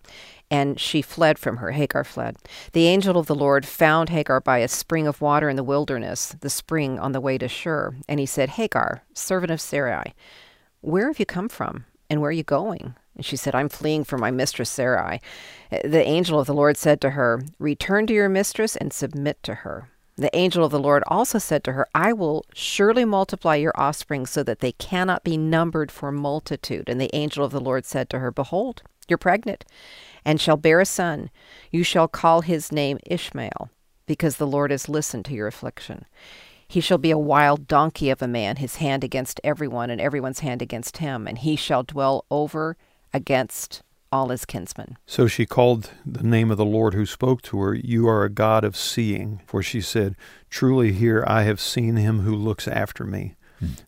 [0.49, 1.71] and she fled from her.
[1.71, 2.38] Hagar fled.
[2.71, 6.36] The angel of the Lord found Hagar by a spring of water in the wilderness,
[6.39, 10.13] the spring on the way to Shur, and he said, Hagar, servant of Sarai,
[10.81, 12.95] where have you come from, and where are you going?
[13.15, 15.19] And she said, I'm fleeing from my mistress Sarai.
[15.71, 19.55] The angel of the Lord said to her, Return to your mistress and submit to
[19.55, 19.89] her.
[20.18, 24.26] The angel of the Lord also said to her, I will surely multiply your offspring
[24.26, 26.88] so that they cannot be numbered for multitude.
[26.88, 29.66] And the angel of the Lord said to her, Behold, you're pregnant,
[30.24, 31.30] and shall bear a son.
[31.70, 33.70] You shall call his name Ishmael,
[34.05, 36.05] because the Lord has listened to your affliction.
[36.68, 40.39] He shall be a wild donkey of a man, his hand against everyone, and everyone's
[40.39, 42.78] hand against him, and he shall dwell over
[43.13, 43.84] against
[44.16, 44.97] all his kinsmen.
[45.05, 48.30] So she called the name of the Lord who spoke to her, You are a
[48.30, 49.41] God of seeing.
[49.45, 50.16] For she said,
[50.49, 53.36] Truly here I have seen him who looks after me.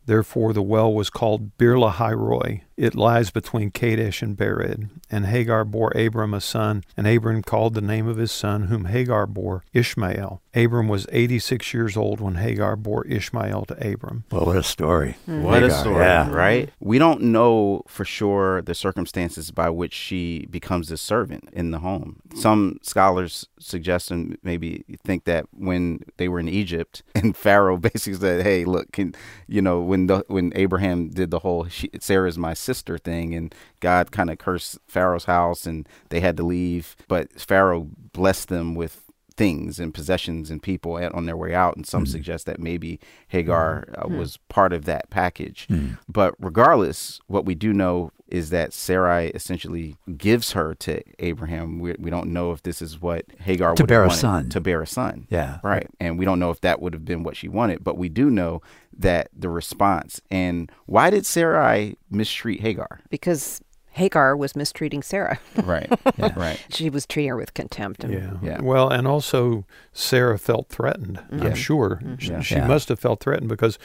[0.05, 4.89] Therefore the well was called Beer Lahai Roi, it lies between Kadesh and Bered.
[5.09, 8.85] And Hagar bore Abram a son, and Abram called the name of his son, whom
[8.85, 10.41] Hagar bore, Ishmael.
[10.53, 14.25] Abram was 86 years old when Hagar bore Ishmael to Abram.
[14.31, 15.17] Well, what a story.
[15.27, 15.43] Mm-hmm.
[15.43, 16.29] What Hagar, a story, yeah.
[16.29, 16.69] right?
[16.79, 21.79] We don't know for sure the circumstances by which she becomes a servant in the
[21.79, 22.21] home.
[22.35, 28.19] Some scholars suggest and maybe think that when they were in Egypt and Pharaoh basically
[28.19, 29.15] said, hey, look, can,
[29.47, 33.53] you know, when the, when Abraham did the whole, she, Sarah's my sister thing, and
[33.79, 36.95] God kind of cursed Pharaoh's house, and they had to leave.
[37.07, 39.03] But Pharaoh blessed them with
[39.37, 41.77] things and possessions and people on their way out.
[41.77, 42.07] And some mm.
[42.07, 44.17] suggest that maybe Hagar uh, mm.
[44.17, 45.67] was part of that package.
[45.69, 45.97] Mm.
[46.09, 51.79] But regardless, what we do know is that Sarai essentially gives her to Abraham.
[51.79, 54.49] We, we don't know if this is what Hagar to bear a son.
[54.49, 55.27] To bear a son.
[55.29, 55.59] Yeah.
[55.63, 55.87] Right.
[55.99, 58.29] And we don't know if that would have been what she wanted, but we do
[58.29, 58.61] know
[58.97, 60.19] that the response.
[60.29, 62.99] And why did Sarai mistreat Hagar?
[63.09, 63.61] Because
[63.97, 65.39] Hagar was mistreating Sarah.
[65.63, 65.91] right.
[66.17, 66.33] Yeah.
[66.35, 66.65] Right.
[66.69, 68.03] She was treating her with contempt.
[68.03, 68.31] And, yeah.
[68.41, 68.61] yeah.
[68.61, 71.17] Well, and also Sarah felt threatened.
[71.17, 71.43] Mm-hmm.
[71.43, 72.31] I'm sure mm-hmm.
[72.31, 72.41] yeah.
[72.41, 72.67] she, yeah.
[72.67, 73.77] must have felt threatened because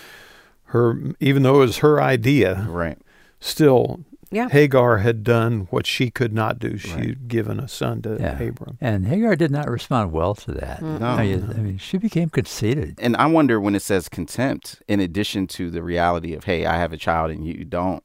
[0.66, 2.96] her, even though it was her idea, right.
[3.40, 4.48] Still, yeah.
[4.48, 6.78] Hagar had done what she could not do.
[6.78, 7.28] She'd right.
[7.28, 8.40] given a son to yeah.
[8.40, 8.78] Abram.
[8.80, 10.80] And Hagar did not respond well to that.
[10.80, 11.00] Mm.
[11.00, 11.06] No.
[11.06, 12.98] I mean, I mean, she became conceited.
[12.98, 16.78] And I wonder when it says contempt, in addition to the reality of, hey, I
[16.78, 18.02] have a child and you don't,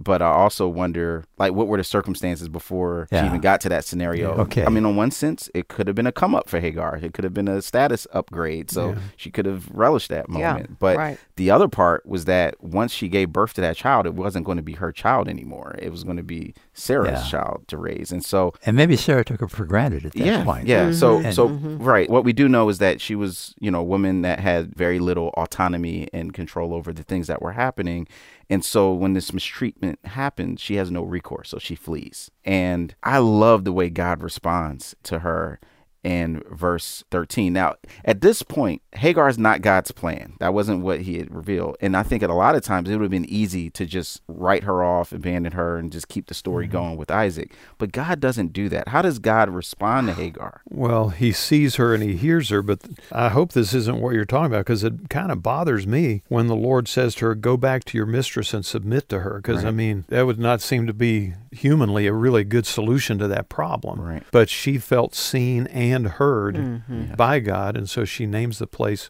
[0.00, 3.22] but I also wonder, like, what were the circumstances before yeah.
[3.22, 4.34] she even got to that scenario?
[4.34, 4.42] Yeah.
[4.42, 4.64] Okay.
[4.64, 6.98] I mean, in one sense, it could have been a come up for Hagar.
[7.02, 8.70] It could have been a status upgrade.
[8.70, 8.98] So yeah.
[9.16, 10.78] she could have relished that moment.
[10.78, 11.18] but right.
[11.36, 14.56] the other part was that once she gave birth to that child, it wasn't going
[14.56, 15.74] to be her child anymore.
[15.80, 18.12] It was going to be Sarah's child to raise.
[18.12, 18.54] And so.
[18.64, 20.66] And maybe Sarah took her for granted at that yeah, point.
[20.66, 20.86] Yeah.
[20.86, 20.92] Mm-hmm.
[20.94, 21.78] So, and, so mm-hmm.
[21.78, 22.08] right.
[22.08, 24.98] What we do know is that she was, you know, a woman that had very
[24.98, 28.06] little autonomy and control over the things that were happening
[28.50, 31.50] and so when this mistreatment happens, she has no recourse.
[31.50, 32.30] So she flees.
[32.44, 35.60] And I love the way God responds to her
[36.04, 37.52] in verse 13.
[37.52, 37.74] Now,
[38.04, 40.34] at this point, Hagar is not God's plan.
[40.38, 41.76] That wasn't what he had revealed.
[41.80, 44.22] And I think at a lot of times it would have been easy to just
[44.28, 46.72] write her off, abandon her, and just keep the story mm-hmm.
[46.72, 47.52] going with Isaac.
[47.78, 48.88] But God doesn't do that.
[48.88, 50.62] How does God respond to Hagar?
[50.68, 52.80] Well, he sees her and he hears her, but
[53.10, 56.46] I hope this isn't what you're talking about because it kind of bothers me when
[56.46, 59.36] the Lord says to her, Go back to your mistress and submit to her.
[59.36, 59.68] Because, right.
[59.68, 63.48] I mean, that would not seem to be humanly a really good solution to that
[63.48, 64.00] problem.
[64.00, 64.22] Right.
[64.30, 67.14] But she felt seen and heard mm-hmm.
[67.14, 69.08] by God, and so she names the place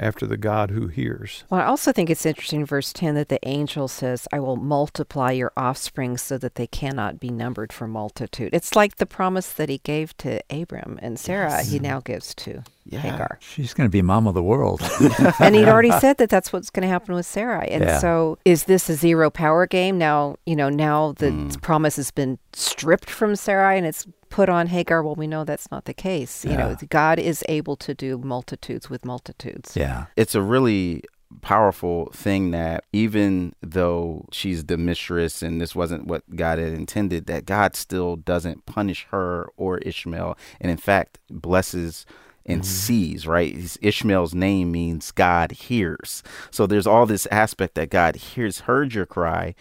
[0.00, 1.44] after the God who hears.
[1.50, 5.32] Well, I also think it's interesting, verse 10, that the angel says, I will multiply
[5.32, 8.50] your offspring so that they cannot be numbered for multitude.
[8.52, 11.70] It's like the promise that he gave to Abram and Sarah, yes.
[11.70, 13.00] he now gives to yeah.
[13.00, 13.38] Hagar.
[13.40, 14.80] She's going to be mom of the world.
[15.40, 17.64] and he'd already said that that's what's going to happen with Sarah.
[17.64, 17.98] And yeah.
[17.98, 19.98] so is this a zero power game?
[19.98, 21.60] Now, you know, now the mm.
[21.60, 25.02] promise has been stripped from Sarah and it's put on Hagar.
[25.02, 26.44] Well, we know that's not the case.
[26.44, 29.76] You know, God is able to do multitudes with multitudes.
[29.76, 30.06] Yeah.
[30.16, 31.02] It's a really
[31.42, 37.26] powerful thing that even though she's the mistress and this wasn't what God had intended,
[37.26, 42.06] that God still doesn't punish her or Ishmael, and in fact blesses
[42.46, 42.70] and mm-hmm.
[42.70, 43.76] sees, right?
[43.82, 46.22] Ishmael's name means God hears.
[46.50, 49.54] So there's all this aspect that God hears, heard your cry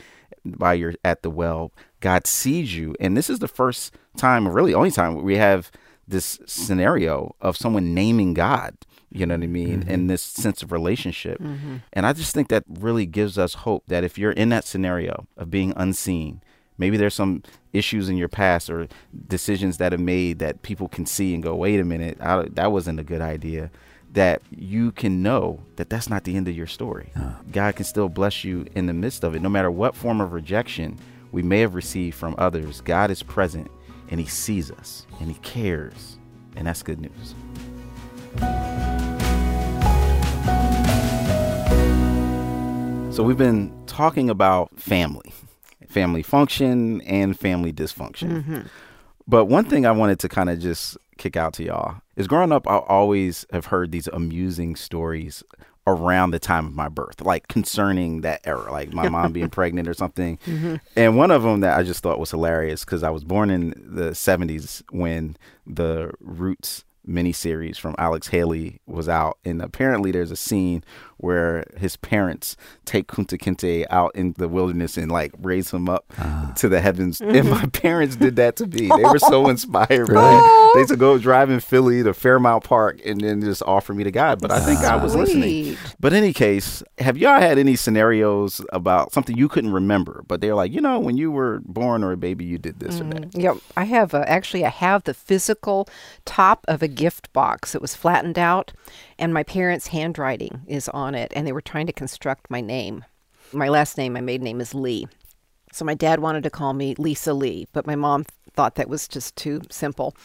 [0.58, 1.72] while you're at the well.
[2.00, 2.96] God sees you.
[3.00, 5.72] And this is the first time, really only time we have
[6.08, 8.76] this scenario of someone naming God,
[9.12, 9.92] you know what I mean, mm-hmm.
[9.92, 11.40] and this sense of relationship.
[11.40, 11.78] Mm-hmm.
[11.94, 15.28] And I just think that really gives us hope that if you're in that scenario
[15.36, 16.42] of being unseen,
[16.78, 17.44] Maybe there's some
[17.74, 18.88] issues in your past or
[19.28, 22.72] decisions that are made that people can see and go, wait a minute, I, that
[22.72, 23.72] wasn't a good idea.
[24.18, 27.12] That you can know that that's not the end of your story.
[27.52, 30.34] God can still bless you in the midst of it, no matter what form of
[30.34, 30.98] rejection
[31.32, 33.70] we may have received from others, God is present
[34.10, 36.18] and He sees us and He cares.
[36.56, 37.36] And that's good news.
[43.16, 45.32] So, we've been talking about family,
[45.90, 48.42] family function, and family dysfunction.
[48.42, 48.62] Mm-hmm.
[49.28, 52.52] But one thing I wanted to kind of just kick out to y'all is growing
[52.52, 55.44] up, I always have heard these amusing stories
[55.86, 59.88] around the time of my birth, like concerning that era, like my mom being pregnant
[59.88, 60.38] or something.
[60.46, 60.76] Mm-hmm.
[60.98, 63.70] And one of them that I just thought was hilarious because I was born in
[63.78, 69.38] the 70s when the Roots miniseries from Alex Haley was out.
[69.46, 70.84] And apparently there's a scene
[71.18, 72.56] where his parents
[72.86, 76.54] take Kunta Kinte out in the wilderness and like raise him up ah.
[76.58, 77.20] to the heavens.
[77.20, 77.50] And mm-hmm.
[77.50, 78.90] my parents did that to me.
[78.96, 80.42] They were so inspired by it.
[80.44, 80.72] Oh.
[80.74, 84.04] They used to go drive in Philly to Fairmount Park and then just offer me
[84.04, 84.42] to God.
[84.42, 85.04] But I think I ah.
[85.04, 85.78] was listening.
[86.00, 90.42] But in any case, have y'all had any scenarios about something you couldn't remember, but
[90.42, 93.06] they're like, you know, when you were born or a baby, you did this or
[93.06, 93.32] that?
[93.32, 95.88] Mm, yeah, I have a, actually I have the physical
[96.26, 97.76] top of a gift box.
[97.76, 98.74] It was flattened out,
[99.20, 103.04] and my parents' handwriting is on it, and they were trying to construct my name.
[103.52, 105.08] My last name, my maiden name, is Lee.
[105.72, 109.08] So my dad wanted to call me Lisa Lee, but my mom thought that was
[109.08, 110.16] just too simple.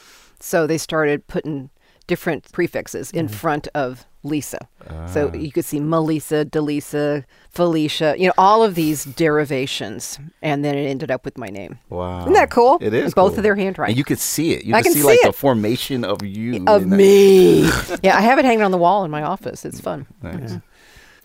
[0.40, 1.70] So they started putting
[2.12, 4.68] different prefixes in front of Lisa.
[5.06, 10.18] So you could see Melissa, Delisa, Felicia, you know, all of these derivations.
[10.42, 11.78] And then it ended up with my name.
[11.88, 12.20] Wow.
[12.20, 12.76] Isn't that cool?
[12.82, 13.14] It is.
[13.14, 13.38] Both cool.
[13.38, 13.92] of their handwriting.
[13.92, 14.66] And you could see it.
[14.66, 16.62] You I could can see, see like the formation of you.
[16.66, 17.62] of me.
[18.02, 19.64] yeah, I have it hanging on the wall in my office.
[19.64, 20.06] It's fun.
[20.22, 20.58] Nice.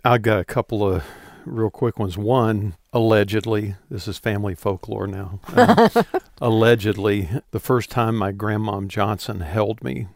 [0.05, 1.03] I got a couple of
[1.43, 2.17] real quick ones.
[2.17, 5.41] One, allegedly, this is family folklore now.
[5.53, 5.89] Um,
[6.41, 10.07] allegedly, the first time my grandmom Johnson held me,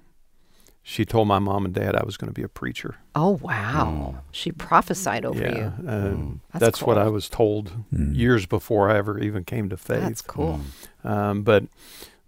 [0.83, 2.95] she told my mom and dad I was going to be a preacher.
[3.15, 5.87] Oh wow, she prophesied over yeah, you.
[5.87, 6.15] uh,
[6.53, 6.97] That's that's, what.
[6.97, 10.01] I was told years before I ever even came to faith.
[10.01, 10.61] That's cool.
[11.03, 11.65] Um, but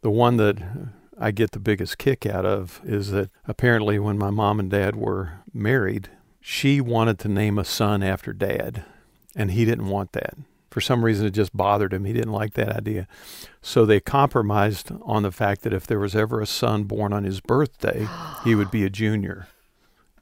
[0.02, 0.58] the one that
[1.20, 4.96] I get the biggest kick out of is that apparently when my mom and dad
[4.96, 8.84] were married, she wanted to name a son after dad,
[9.36, 10.36] and he didn't want that.
[10.74, 12.04] For some reason, it just bothered him.
[12.06, 13.08] He didn't like that idea.
[13.62, 17.24] So they compromised on the fact that if there was ever a son born on
[17.26, 18.08] his birthday,
[18.44, 19.48] he would be a junior.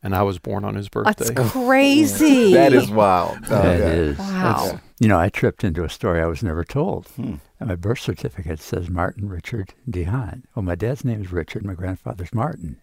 [0.04, 1.34] And I was born on his birthday.
[1.34, 2.52] That's crazy.
[2.54, 3.38] That is wild.
[3.46, 3.86] Oh, That yeah.
[3.88, 4.18] is.
[4.18, 4.64] Wow.
[4.66, 7.08] That's- You know, I tripped into a story I was never told.
[7.16, 7.36] Hmm.
[7.60, 10.44] And my birth certificate says Martin Richard DeHaan.
[10.56, 12.82] Well, my dad's name is Richard, my grandfather's Martin.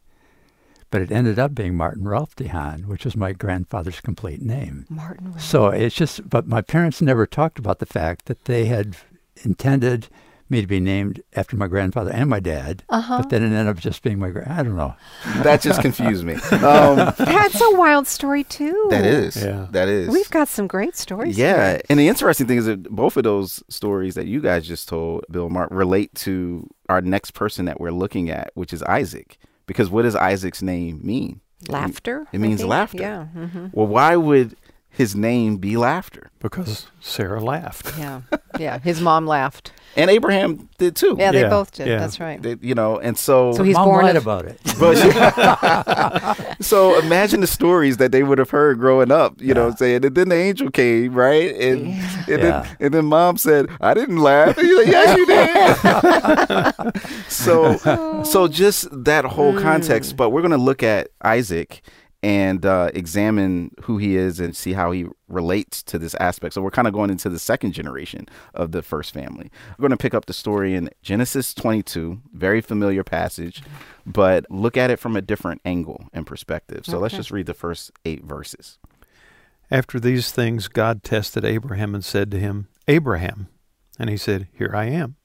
[0.90, 4.86] But it ended up being Martin Ralph DeHaan, which was my grandfather's complete name.
[4.88, 5.34] Martin.
[5.34, 8.96] was- So it's just, but my parents never talked about the fact that they had
[9.44, 10.08] intended
[10.50, 13.18] me to be named after my grandfather and my dad, Uh-huh.
[13.18, 14.94] but then it ended up just being my, gra- I don't know.
[15.42, 16.34] That just confused me.
[16.34, 18.86] Um, That's a wild story too.
[18.88, 19.36] that is.
[19.36, 19.66] Yeah.
[19.72, 20.08] That is.
[20.08, 21.36] We've got some great stories.
[21.36, 21.80] Yeah, here.
[21.90, 25.26] and the interesting thing is that both of those stories that you guys just told,
[25.30, 29.36] Bill and Mart, relate to our next person that we're looking at, which is Isaac.
[29.68, 31.40] Because what does Isaac's name mean?
[31.68, 32.26] Laughter.
[32.32, 32.98] It I means laughter.
[33.00, 33.24] Yeah.
[33.26, 34.56] hmm Well, why would
[34.88, 36.30] his name be laughter?
[36.40, 37.92] because Sarah laughed.
[37.98, 38.22] Yeah.
[38.58, 38.78] Yeah.
[38.78, 39.72] His mom laughed.
[39.96, 41.16] And Abraham did too.
[41.18, 41.88] Yeah, they Yeah, both did.
[41.88, 41.98] yeah.
[41.98, 42.40] That's right.
[42.40, 44.60] They- you know, and so, So he's Mom born lied of- about it.
[44.78, 44.96] but
[46.60, 49.76] so imagine the stories that they would have heard growing up, you know what I'm
[49.76, 50.04] saying?
[50.04, 51.54] And then the angel came, right?
[51.54, 51.96] And and,
[52.28, 52.36] Yeah.
[52.36, 54.56] then, and then mom said, I didn't laugh.
[54.56, 55.26] And you're like, yes, you
[56.94, 57.02] did.
[57.28, 59.60] so so just that whole hmm.
[59.60, 60.16] context.
[60.16, 61.82] But we're gonna look at Isaac
[62.22, 66.54] and uh, examine who he is and see how he relates to this aspect.
[66.54, 69.50] So we're kind of going into the second generation of the first family.
[69.78, 73.62] We're going to pick up the story in Genesis 22, very familiar passage,
[74.04, 76.84] but look at it from a different angle and perspective.
[76.84, 78.78] So let's just read the first eight verses.
[79.70, 83.48] After these things, God tested Abraham and said to him, Abraham.
[83.98, 85.16] And he said, Here I am.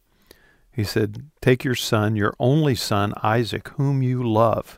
[0.72, 4.78] He said, Take your son, your only son, Isaac, whom you love,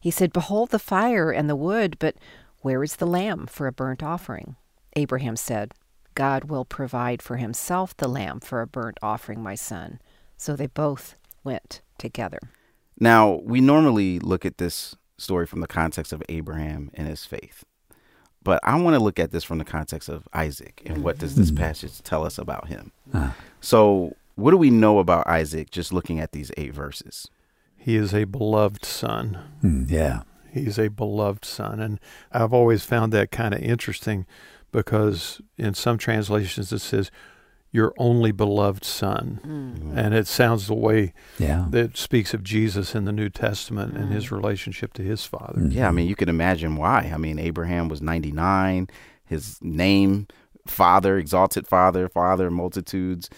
[0.00, 2.16] He said, Behold the fire and the wood, but
[2.60, 4.56] where is the lamb for a burnt offering?
[4.96, 5.72] Abraham said,
[6.14, 10.00] God will provide for himself the lamb for a burnt offering, my son.
[10.36, 12.40] So they both went together.
[12.98, 17.64] Now, we normally look at this story from the context of Abraham and his faith.
[18.42, 21.34] But I want to look at this from the context of Isaac and what does
[21.34, 22.92] this passage tell us about him?
[23.12, 23.36] Ah.
[23.60, 27.28] So, what do we know about Isaac just looking at these eight verses?
[27.80, 29.38] He is a beloved son.
[29.62, 30.22] Hmm, yeah.
[30.52, 31.80] He's a beloved son.
[31.80, 31.98] And
[32.30, 34.26] I've always found that kind of interesting
[34.70, 37.10] because in some translations it says,
[37.72, 39.40] your only beloved son.
[39.42, 39.96] Hmm.
[39.96, 41.66] And it sounds the way Yeah.
[41.70, 44.34] that speaks of Jesus in the New Testament and his hmm.
[44.34, 45.60] relationship to his father.
[45.60, 45.70] Hmm.
[45.70, 47.10] Yeah, I mean, you can imagine why.
[47.14, 48.88] I mean, Abraham was 99,
[49.24, 50.26] his name,
[50.66, 53.30] father, exalted father, father multitudes.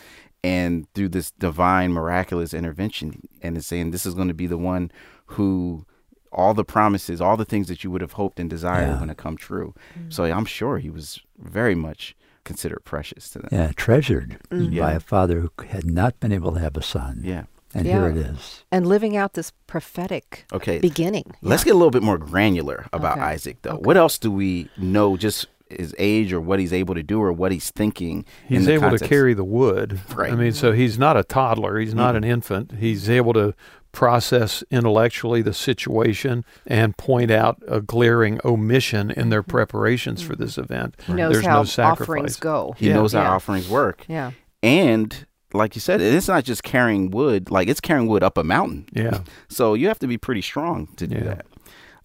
[0.45, 4.59] And through this divine, miraculous intervention, and it's saying this is going to be the
[4.59, 4.91] one
[5.27, 5.87] who
[6.33, 9.09] all the promises, all the things that you would have hoped and desired are going
[9.09, 9.75] to come true.
[9.99, 10.13] Mm.
[10.13, 13.49] So I'm sure he was very much considered precious to them.
[13.53, 14.71] Yeah, treasured mm.
[14.71, 14.97] by Yeah.
[14.97, 17.21] a father who had not been able to have a son.
[17.23, 17.45] Yeah.
[17.75, 18.01] And Yeah.
[18.01, 18.65] here it is.
[18.73, 20.79] And living out this prophetic Okay.
[20.79, 21.33] beginning.
[21.41, 23.27] Let's get a little bit more granular about Okay.
[23.27, 23.73] Isaac, though.
[23.73, 23.83] Okay.
[23.85, 25.17] What else do we know?
[25.17, 25.47] Just
[25.79, 28.25] his age, or what he's able to do, or what he's thinking.
[28.49, 30.01] He's the able to carry the wood.
[30.15, 30.33] Right.
[30.33, 31.79] I mean, so he's not a toddler.
[31.79, 32.73] He's not an infant.
[32.79, 33.55] He's able to
[33.93, 40.57] process intellectually the situation and point out a glaring omission in their preparations for this
[40.57, 40.97] event.
[41.07, 42.03] He knows There's how no sacrifice.
[42.03, 42.75] offerings go.
[42.79, 42.95] He Yeah.
[42.95, 43.31] knows how Yeah.
[43.33, 44.31] offerings work, Yeah.
[44.63, 47.51] and like you said, it's not just carrying wood.
[47.51, 48.87] Like it's carrying wood up a mountain.
[48.95, 49.19] Yeah.
[49.51, 51.25] So you have to be pretty strong to do Yeah.
[51.25, 51.47] that.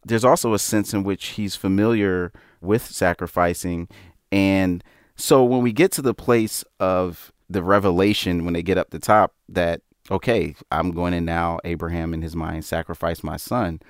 [0.06, 3.88] There's also a sense in which he's familiar with sacrificing.
[4.32, 4.84] And
[5.16, 9.00] so when we get to the place of the revelation, when they get up the
[9.00, 9.82] top, that,
[10.12, 13.82] okay, I'm going to now, Abraham in his mind, sacrifice my son.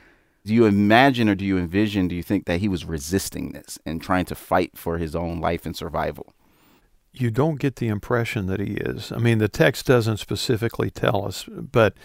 [0.46, 3.78] Do you imagine or do you envision, do you think that he was resisting this
[3.86, 6.34] and trying to fight for his own life and survival?
[7.22, 9.12] you don't get the impression that he is.
[9.12, 11.96] I mean, the text doesn't specifically tell us, but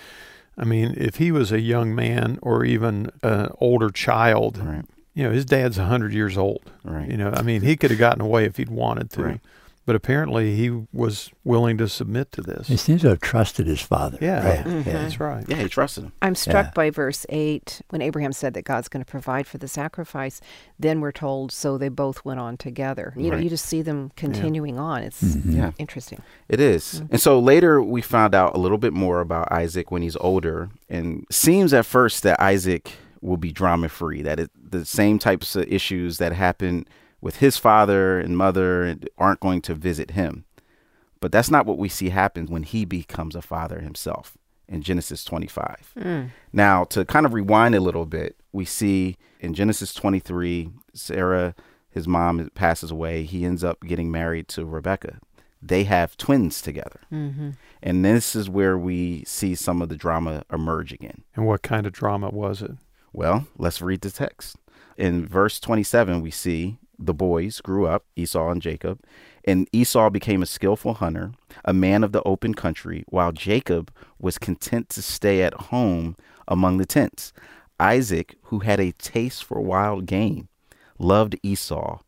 [0.57, 4.85] I mean, if he was a young man or even an older child, Right.
[5.15, 6.71] You know, his dad's 100 years old.
[6.85, 7.11] Right.
[7.11, 9.23] You know, I mean, he could have gotten away if he'd wanted to.
[9.23, 9.41] Right.
[9.85, 12.69] But apparently he was willing to submit to this.
[12.69, 14.17] He seems to have trusted his father.
[14.21, 14.47] Yeah.
[14.49, 14.65] Right.
[14.65, 14.87] Mhm.
[14.87, 14.93] Yeah.
[14.93, 15.45] That's right.
[15.49, 16.13] Yeah, he trusted him.
[16.23, 16.71] I'm struck Yeah.
[16.73, 20.41] by verse 8 when Abraham said that God's going to provide for the sacrifice.
[20.79, 23.13] Then we're told, so they both went on together.
[23.17, 25.03] You know, you just see them continuing on.
[25.03, 25.57] It's Mhm.
[25.57, 25.71] Yeah.
[25.81, 26.21] interesting.
[26.49, 27.03] It is.
[27.11, 30.69] And so later we found out a little bit more about Isaac when he's older.
[30.89, 32.93] And seems at first that Isaac
[33.23, 36.87] will be drama free, that it, the same types of issues that happen
[37.20, 40.45] with his father and mother aren't going to visit him.
[41.20, 44.37] But that's not what we see happen when he becomes a father himself
[44.68, 45.93] in Genesis 25.
[45.99, 46.31] Mm.
[46.53, 51.55] Now, to kind of rewind a little bit, we see in Genesis 23, Sarah,
[51.91, 53.23] his mom, passes away.
[53.23, 55.20] He ends up getting married to Rebecca.
[55.61, 57.01] They have twins together.
[57.12, 57.51] Mm-hmm.
[57.83, 61.23] And this is where we see some of the drama emerge again.
[61.37, 62.73] And what kind of drama was it?
[63.13, 64.57] Well, let's read the text.
[64.97, 69.01] In verse 27, we see the boys grew up, Esau and Jacob,
[69.45, 71.33] and Esau became a skillful hunter,
[71.65, 76.79] a man of the open country, while Jacob was content to stay at home among
[76.79, 77.33] the tents.
[77.81, 80.49] Isaac, who had a taste for wild game,
[80.99, 82.01] loved Esau,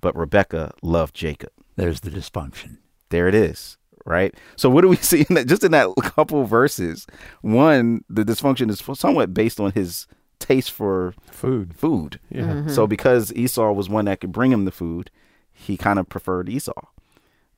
[0.00, 1.50] but Rebekah loved Jacob.
[1.76, 2.78] There's the dysfunction.
[3.10, 3.76] There it is.
[4.04, 4.34] Right.
[4.56, 5.46] So what do we see in that?
[5.46, 7.06] Just in that couple verses,
[7.42, 10.06] one, the dysfunction is somewhat based on his
[10.42, 11.74] taste for Food.
[11.74, 12.20] food.
[12.30, 12.42] Yeah.
[12.42, 12.68] Mm-hmm.
[12.68, 15.10] So because Esau was one that could bring him the food,
[15.52, 16.72] he kind of preferred Esau.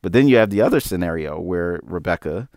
[0.02, 2.48] But then you have the other scenario where Rebecca,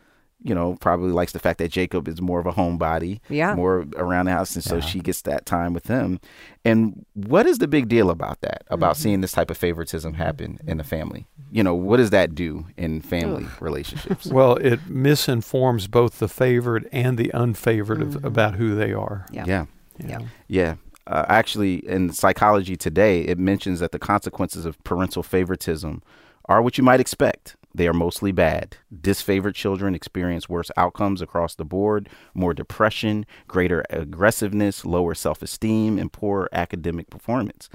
[0.43, 3.55] you know, probably likes the fact that Jacob is more of a homebody, Yeah.
[3.55, 4.81] more around the house, and so Yeah.
[4.81, 6.19] she gets that time with him.
[6.65, 8.63] And what is the big deal about that?
[8.69, 9.01] About mm-hmm.
[9.01, 11.25] seeing this type of favoritism happen in the family?
[11.49, 14.25] You know, what does that do in family relationships?
[14.31, 18.27] Well, it misinforms both the favored and the unfavored of, mm-hmm.
[18.27, 19.25] about who they are.
[19.31, 19.45] Yeah.
[19.47, 19.65] yeah.
[19.99, 20.19] You Yeah.
[20.47, 20.75] Yeah.
[21.05, 26.03] Uh, actually, in psychology today, it mentions that the consequences of parental favoritism
[26.45, 27.55] are what you might expect.
[27.73, 28.75] They are mostly bad.
[28.93, 35.99] Disfavored children experience worse outcomes across the board, more depression, greater aggressiveness, lower self esteem,
[35.99, 37.69] and poor academic performance.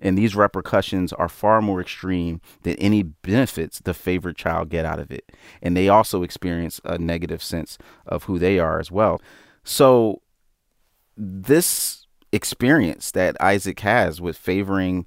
[0.00, 4.98] And these repercussions are far more extreme than any benefits the favored child get out
[4.98, 5.30] of it.
[5.62, 9.20] And they also experience a negative sense of who they are as well.
[9.62, 10.20] So,
[11.16, 15.06] this experience that Isaac has with favoring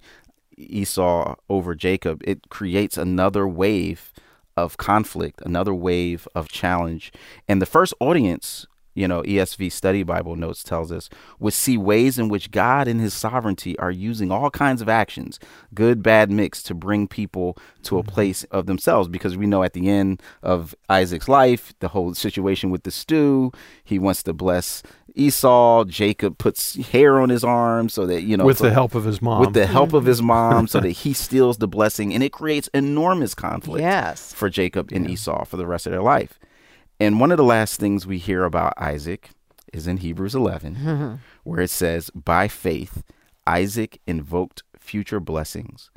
[0.58, 4.14] Esau over Jacob, it creates another wave
[4.56, 7.12] of conflict, another wave of challenge.
[7.48, 8.66] And the first audience
[8.98, 11.08] you know, ESV Study Bible Notes tells us,
[11.40, 15.40] would see ways in which God in his sovereignty are using all kinds of actions,
[15.76, 18.12] good, bad mixed, to bring people to a mm-hmm.
[18.12, 19.08] place of themselves.
[19.08, 23.52] Because we know at the end of Isaac's life, the whole situation with the stew,
[23.84, 24.82] he wants to bless
[25.14, 25.86] Esau.
[25.86, 29.04] Jacob puts hair on his arm so that, you know, with so- the help of
[29.04, 29.42] his mom.
[29.42, 30.28] with the help of his mm-hmm.
[30.28, 34.34] mom so that he steals the blessing and it creates enormous conflict Yes.
[34.34, 36.40] for Jacob and Esau for the rest of their life.
[37.00, 39.30] And one of the last things we hear about Isaac
[39.74, 43.04] is in Hebrews 11 where it says by faith
[43.46, 45.90] Isaac invoked future blessings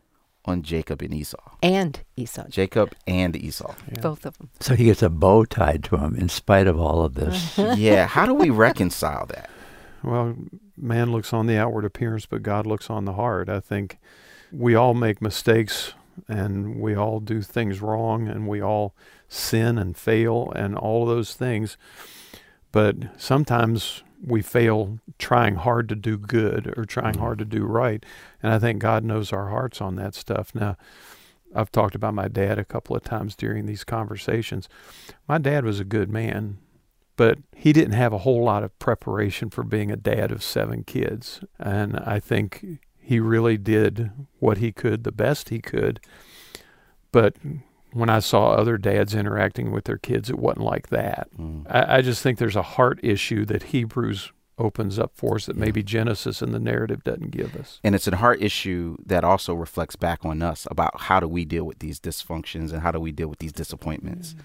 [0.45, 1.57] on Jacob and Esau.
[1.63, 2.49] And Esau.
[2.49, 3.75] Jacob and Esau.
[4.01, 4.51] Both of them.
[4.61, 7.59] So he gets a bow tied to him in spite of all of this.
[7.77, 9.51] yeah, how do we reconcile that?
[10.03, 10.35] Well,
[10.77, 13.49] man looks on the outward appearance, but God looks on the heart.
[13.49, 13.99] I think
[14.51, 15.93] we all make mistakes
[16.29, 18.95] and we all do things wrong and we all
[19.31, 21.79] sin and fail and all those things.
[22.73, 27.23] But sometimes we fail trying hard to do good or trying mm-hmm.
[27.23, 28.05] hard to do right.
[28.43, 30.55] And I think God knows our hearts on that stuff.
[30.55, 30.77] Now,
[31.55, 34.69] I've talked about my dad a couple of times during these conversations.
[35.27, 36.59] My dad was a good man,
[37.17, 40.85] but he didn't have a whole lot of preparation for being a dad of seven
[40.85, 41.41] kids.
[41.59, 46.01] And I think he really did what he could, the best he could.
[47.11, 47.37] But
[47.93, 51.29] when I saw other dads interacting with their kids, it wasn't like that.
[51.39, 51.67] Mm.
[51.69, 55.57] I, I just think there's a heart issue that Hebrews opens up for us that
[55.57, 57.81] maybe Genesis and the narrative doesn't give us.
[57.83, 61.45] And it's a heart issue that also reflects back on us about how do we
[61.45, 64.35] deal with these dysfunctions and how do we deal with these disappointments.
[64.35, 64.41] Mm.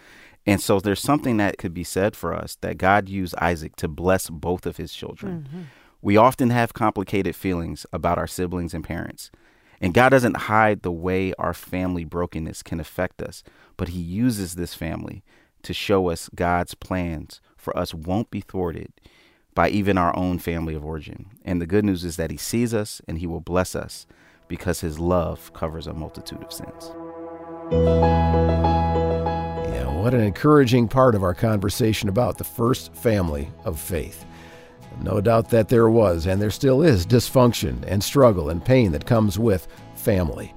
[0.48, 3.88] And so there's something that could be said for us that God used Isaac to
[3.88, 5.48] bless both of his children.
[5.48, 5.62] Mm-hmm.
[6.02, 9.32] We often have complicated feelings about our siblings and parents.
[9.82, 13.44] And God doesn't hide the way our family brokenness can affect us,
[13.78, 15.24] but He uses this family
[15.64, 18.94] to show us God's plans for us won't be thwarted
[19.56, 21.28] by even our own family of origin.
[21.44, 24.06] And the good news is that He sees us and He will bless us
[24.48, 26.92] because His love covers a multitude of sins.
[29.74, 34.26] Yeah, what an encouraging part of our conversation about the first family of faith.
[35.02, 39.06] No doubt that there was, and there still is, dysfunction and struggle and pain that
[39.06, 40.54] comes with family.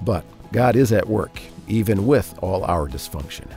[0.00, 3.48] But God is at work, even with all our dysfunction.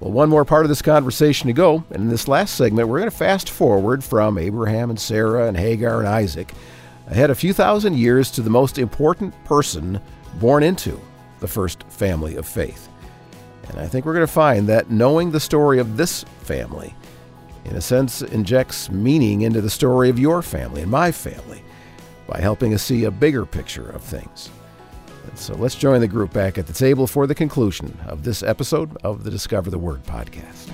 [0.00, 2.98] Well, one more part of this conversation to go, and in this last segment, we're
[2.98, 6.52] going to fast forward from Abraham and Sarah and Hagar and Isaac
[7.06, 10.00] ahead a few thousand years to the most important person
[10.40, 11.00] born into
[11.40, 12.88] the first family of faith.
[13.68, 16.94] And I think we're going to find that knowing the story of this family,
[17.64, 21.62] in a sense, injects meaning into the story of your family and my family
[22.26, 24.50] by helping us see a bigger picture of things.
[25.28, 28.42] And so let's join the group back at the table for the conclusion of this
[28.42, 30.70] episode of the Discover the Word podcast.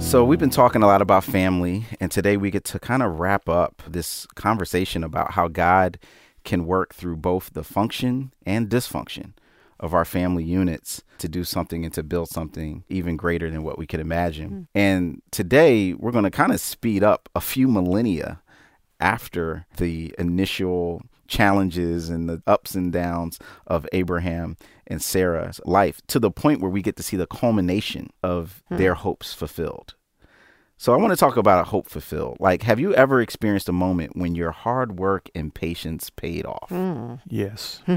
[0.00, 3.20] So, we've been talking a lot about family, and today we get to kind of
[3.20, 5.96] wrap up this conversation about how God
[6.44, 9.32] can work through both the function and dysfunction
[9.82, 13.78] of our family units to do something and to build something even greater than what
[13.78, 14.50] we could imagine.
[14.50, 14.66] Mm.
[14.74, 18.40] And today we're going to kind of speed up a few millennia
[19.00, 24.56] after the initial challenges and the ups and downs of Abraham
[24.86, 28.76] and Sarah's life to the point where we get to see the culmination of hmm.
[28.76, 29.94] their hopes fulfilled.
[30.76, 32.38] So I want to talk about a hope fulfilled.
[32.40, 36.70] Like, have you ever experienced a moment when your hard work and patience paid off?
[36.70, 37.14] Hmm.
[37.28, 37.82] Yes.
[37.86, 37.96] Do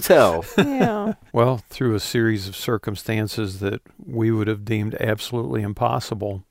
[0.00, 0.44] tell.
[0.56, 1.14] Yeah.
[1.32, 6.44] Well, through a series of circumstances that we would have deemed absolutely impossible,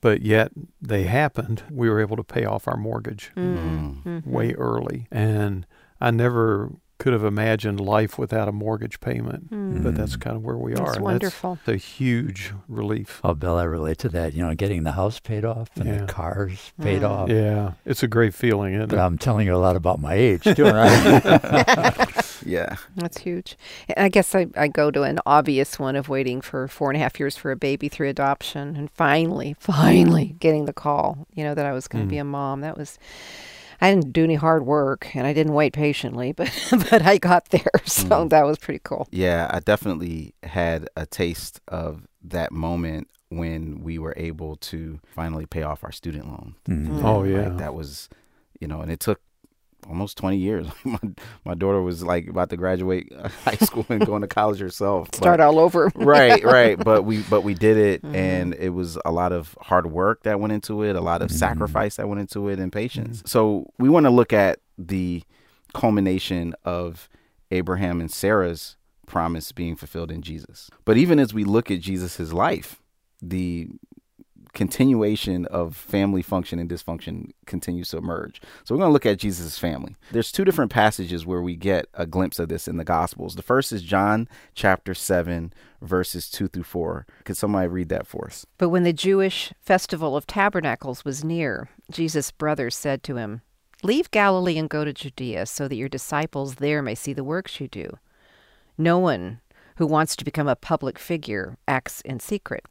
[0.00, 3.78] but yet they happened, we were able to pay off our mortgage mm-hmm.
[3.78, 4.02] Mm.
[4.04, 4.30] Mm-hmm.
[4.30, 5.08] way early.
[5.10, 5.66] And
[6.00, 9.82] I never could have imagined life without a mortgage payment, hmm.
[9.82, 10.20] but that's hmm.
[10.20, 10.94] kind of where we That's are.
[10.94, 11.58] and wonderful.
[11.64, 13.20] That's a huge relief.
[13.22, 14.34] Oh, Bill, I relate to that.
[14.34, 16.00] You know, getting the house paid off and Yeah.
[16.02, 16.82] the cars hmm.
[16.82, 17.10] paid Mm.
[17.10, 17.28] off.
[17.28, 19.02] Yeah, it's a great feeling, isn't But it?
[19.02, 22.04] I'm telling you a lot about my age, too, right?
[22.44, 22.76] Yeah.
[22.96, 23.56] That's huge.
[23.88, 26.96] And I guess I, I go to an obvious one of waiting for four and
[26.96, 31.44] a half years for a baby through adoption and finally, finally getting the call, you
[31.44, 32.60] know, that I was going to be a mom.
[32.62, 32.98] That was,
[33.80, 36.50] I didn't do any hard work and I didn't wait patiently, but,
[36.90, 37.62] but I got there.
[37.86, 39.08] So that was pretty cool.
[39.10, 45.46] Yeah, I definitely had a taste of that moment when we were able to finally
[45.46, 46.54] pay off our student loan.
[46.68, 47.02] Mhm.
[47.04, 47.48] Oh, Like, yeah.
[47.58, 48.08] that was,
[48.60, 49.20] you know, and it took
[49.88, 50.66] almost 20 years.
[50.84, 50.98] my,
[51.44, 53.12] my daughter was like about to graduate
[53.44, 55.10] high school and going to college herself.
[55.10, 55.90] but- Start all over.
[55.94, 56.82] right, right.
[56.82, 58.14] But we but we did it Mhm.
[58.14, 61.30] and it was a lot of hard work that went into it, a lot of
[61.30, 63.22] sacrifice that went into it and patience.
[63.26, 65.22] So we want to look at the
[65.74, 67.08] culmination of
[67.50, 68.76] Abraham and Sarah's
[69.06, 70.70] promise being fulfilled in Jesus.
[70.84, 72.82] But even as we look at Jesus' life,
[73.22, 73.68] the
[74.52, 78.40] continuation of family function and dysfunction continues to emerge.
[78.64, 79.96] So we're going to look at Jesus' family.
[80.12, 83.34] There's two different passages where we get a glimpse of this in the Gospels.
[83.34, 87.06] The first is John chapter 7, verses 2 through 4.
[87.24, 88.46] Could somebody read that for us?
[88.58, 93.42] But when the Jewish festival of tabernacles was near, Jesus' brothers said to him,
[93.82, 97.60] Leave Galilee and go to Judea, so that your disciples there may see the works
[97.60, 97.98] you do.
[98.76, 99.40] No one
[99.76, 102.66] who wants to become a public figure acts in secret.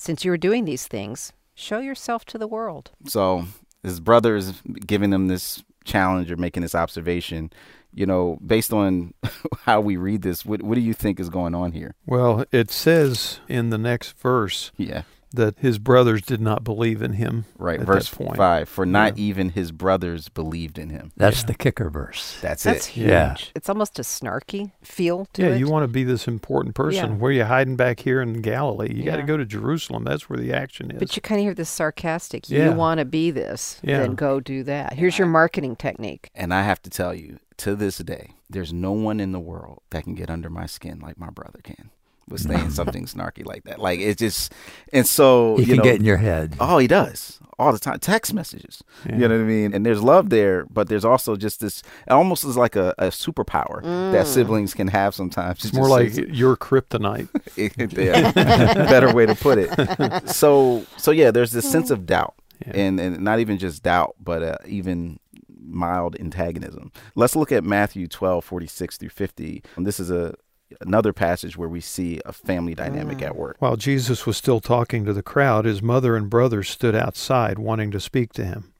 [0.00, 2.90] Since you are doing these things, show yourself to the world.
[3.04, 3.44] So
[3.82, 4.54] his brother is
[4.86, 7.52] giving them this challenge or making this observation.
[7.92, 9.12] You know, based on
[9.64, 11.96] how we read this, what, what do you think is going on here?
[12.06, 15.02] Well, it says in the next verse Yeah.
[15.32, 17.44] That his brothers did not believe in him.
[17.56, 17.78] Right.
[17.80, 18.36] at Verse that point.
[18.36, 19.24] 5 For not Yeah.
[19.24, 21.12] even his brothers believed in him.
[21.16, 22.38] That's the kicker verse.
[22.40, 22.90] That's, That's it.
[22.92, 23.08] huge.
[23.08, 23.36] Yeah.
[23.54, 25.58] It's almost a snarky feel to Yeah, it.
[25.58, 27.10] you want to be this important person.
[27.12, 27.16] Yeah.
[27.16, 28.92] Where are you hiding back here in Galilee?
[28.92, 30.04] You got to go to Jerusalem.
[30.04, 30.98] That's where the action is.
[30.98, 32.50] But you kind of hear this sarcastic.
[32.50, 32.70] Yeah.
[32.70, 34.00] You want to be this, Yeah.
[34.00, 34.94] then go do that.
[34.94, 36.30] Here's your marketing technique.
[36.34, 39.82] And I have to tell you, to this day, there's no one in the world
[39.90, 41.90] that can get under my skin like my brother can
[42.30, 43.78] with saying something snarky like that.
[43.78, 44.52] Like it's just,
[44.92, 46.56] and so He you can know, get in your head.
[46.60, 47.98] oh, he does all the time.
[47.98, 49.12] Text messages, Yeah.
[49.16, 49.74] you know what I mean?
[49.74, 51.82] And there's love there, but there's also just this.
[52.06, 55.64] It almost is like a, a superpower that siblings can have sometimes.
[55.64, 57.28] it's more like your kryptonite.
[57.98, 59.70] yeah, better way to put it.
[60.30, 62.34] So, so yeah, there's this sense of doubt,
[62.66, 62.72] Yeah.
[62.76, 65.18] and and not even just doubt, but uh, even
[65.62, 66.90] mild antagonism.
[67.14, 69.62] Let's look at Matthew 12, 46 through 50.
[69.76, 70.34] And this is a
[70.80, 73.26] another passage where we see a family dynamic ah.
[73.26, 73.56] at work.
[73.58, 77.90] While Jesus was still talking to the crowd, his mother and brothers stood outside wanting
[77.90, 78.72] to speak to him.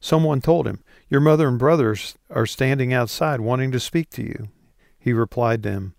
[0.00, 4.48] Someone told him, Your mother and brothers are standing outside wanting to speak to you.
[4.98, 5.94] He replied to them,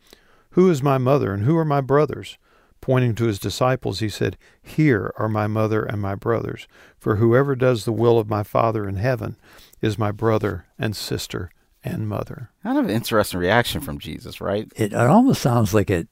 [0.51, 2.37] Who is my mother and who are my brothers?
[2.79, 6.67] Pointing to his disciples, he said, Here are my mother and my brothers.
[6.97, 9.35] For whoever does the will of my Father in heaven
[9.81, 11.49] is my brother and sister
[11.93, 12.49] and mother.
[12.63, 14.71] Kind of an interesting reaction from Jesus, right?
[14.75, 16.07] It, it almost sounds like it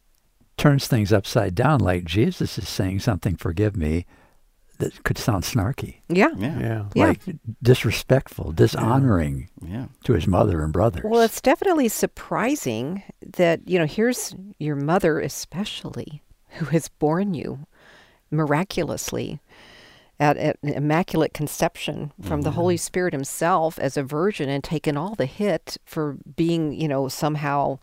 [0.58, 4.06] turns things upside down, like Jesus is saying something, forgive me,
[4.78, 6.30] that could sound snarky, Yeah.
[6.38, 6.86] Yeah, Yeah.
[6.94, 7.06] Yeah.
[7.08, 7.22] like
[7.62, 9.86] disrespectful, dishonoring yeah.
[10.04, 11.04] to his mother and brothers.
[11.06, 17.66] Well, it's definitely surprising that, you know, here's your mother, especially, who has borne you
[18.32, 19.40] miraculously
[20.20, 24.96] at, at an immaculate conception from the Holy Spirit Himself as a virgin and taken
[24.98, 27.80] all the hit for being, you know, somehow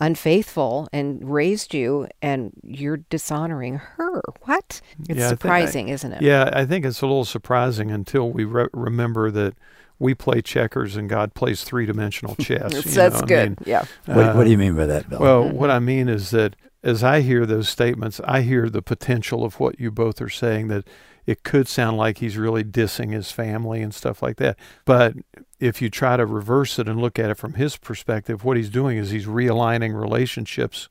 [0.00, 4.22] unfaithful and raised you and you're dishonoring her.
[4.42, 4.80] What?
[5.08, 6.22] It's Yeah, I I- surprising, isn't it?
[6.22, 9.54] Yeah, I think it's a little surprising until we re- remember that
[9.98, 12.72] we play checkers and God plays three dimensional chess.
[12.72, 13.48] That's, that's know, I good.
[13.50, 13.84] mean, yeah.
[14.06, 15.18] what, what do you uh, mean by that, Bill?
[15.20, 19.44] Well, what I mean is that as I hear those statements, I hear the potential
[19.44, 20.86] of what you both are saying that
[21.26, 24.58] it could sound like he's really dissing his family and stuff like that.
[24.84, 25.14] But
[25.58, 28.70] if you try to reverse it and look at it from his perspective, what he's
[28.70, 30.88] doing is he's realigning relationships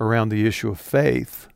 [0.00, 1.48] around the issue of faith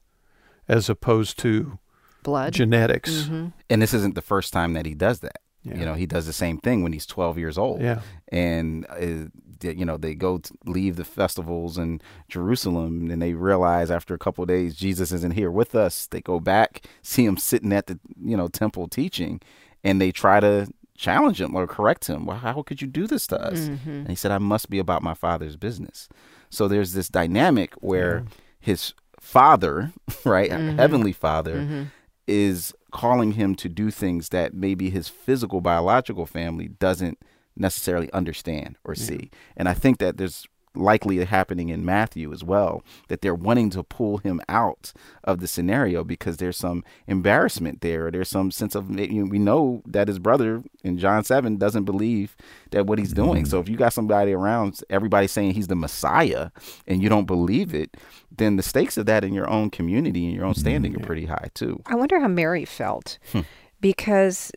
[0.69, 1.79] as opposed to
[2.23, 2.53] Blood.
[2.53, 3.25] genetics.
[3.29, 3.53] Mhm.
[3.71, 5.39] And this isn't the first time that he does that.
[5.63, 5.79] Yeah.
[5.79, 7.81] You know, he does the same thing when he's 12 years old.
[7.81, 8.01] Yeah.
[8.33, 9.29] and uh, they-
[9.63, 14.43] you know they go leave the festivals in Jerusalem and they realize after a couple
[14.43, 16.07] of days Jesus isn't here with us.
[16.07, 19.41] They go back, see him sitting at the you know temple teaching,
[19.85, 22.27] and they try to challenge him or correct him.
[22.27, 23.61] Well, how could you do this to us?
[23.61, 23.91] Mm-hmm.
[23.91, 26.09] And he said, "I must be about my father's business."
[26.51, 28.25] So there's this dynamic where
[28.59, 29.93] his father,
[30.25, 30.79] right, mm-hmm.
[30.79, 31.83] heavenly father, mm-hmm.
[32.27, 37.19] is calling him to do things that maybe his physical biological family doesn't
[37.57, 39.31] necessarily understand or see.
[39.57, 40.47] And I think that there's
[40.79, 44.93] likely happening in Matthew as well that they're wanting to pull him out
[45.25, 48.09] of the scenario because there's some embarrassment there.
[48.09, 51.57] or There's some sense of you know, we know that his brother in John 7
[51.57, 52.37] doesn't believe
[52.73, 53.47] that what he's doing.
[53.47, 56.51] So if you got somebody around everybody saying he's the Messiah
[56.87, 57.97] and you don't believe it,
[58.31, 61.25] then the stakes of that in your own community and your own standing are pretty
[61.25, 61.81] high too.
[61.87, 63.41] I wonder how Mary felt Hmm.
[63.81, 64.53] because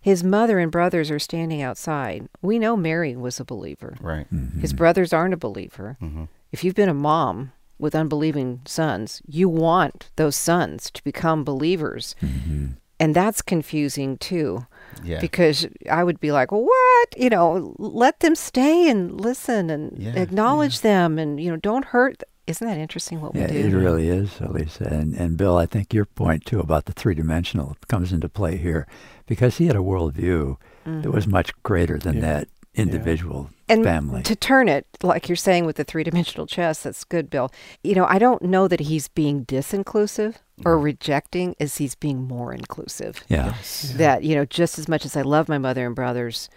[0.00, 2.28] his mother and brothers are standing outside.
[2.40, 3.96] We know Mary was a believer.
[4.00, 4.32] Right.
[4.32, 4.60] Mm-hmm.
[4.60, 5.96] His brothers aren't a believer.
[6.00, 6.24] Mm-hmm.
[6.52, 12.14] If you've been a mom with unbelieving sons, you want those sons to become believers.
[12.22, 12.66] Mm-hmm.
[13.00, 14.66] And that's confusing too.
[15.04, 15.20] Yeah.
[15.20, 17.14] Because I would be like, what?
[17.16, 21.84] You know, let them stay and listen and Yeah, acknowledge them and, you know, don't
[21.84, 22.22] hurt.
[22.48, 24.84] Isn't that interesting what we do?" Yeah, it really is, Elisa.
[24.84, 28.56] And, and Bill, I think your point too about the three dimensional comes into play
[28.56, 28.86] here
[29.28, 31.32] because he had a worldview that was mm-hmm.
[31.32, 32.20] much greater than Yeah.
[32.22, 34.22] that individual and family.
[34.22, 37.50] to turn it, like you're saying with the three dimensional chess, that's good, Bill.
[37.82, 40.82] You know, I don't know that he's being disinclusive or mm.
[40.82, 43.22] rejecting as he's being more inclusive.
[43.28, 43.54] yeah.
[43.94, 46.48] That, you know, just as much as I love my mother and brothers,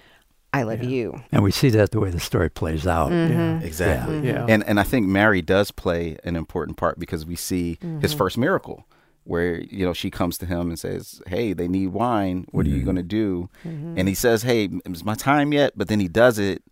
[0.53, 0.89] I love Yeah.
[0.89, 1.23] you.
[1.31, 3.11] And we see that the way the story plays out.
[3.11, 3.33] Mm-hmm.
[3.33, 3.65] mm-hmm.
[3.65, 4.27] Exactly.
[4.27, 4.45] Yeah.
[4.47, 8.17] And and I think Mary does play an important part because we see his mm-hmm.
[8.17, 8.85] first miracle
[9.23, 12.45] where you know she comes to him and says, "Hey, they need wine.
[12.51, 12.85] What are you mm-hmm.
[12.85, 13.97] going to do?" Mm-hmm.
[13.97, 16.63] And he says, "Hey, is my time yet?" But then he does it.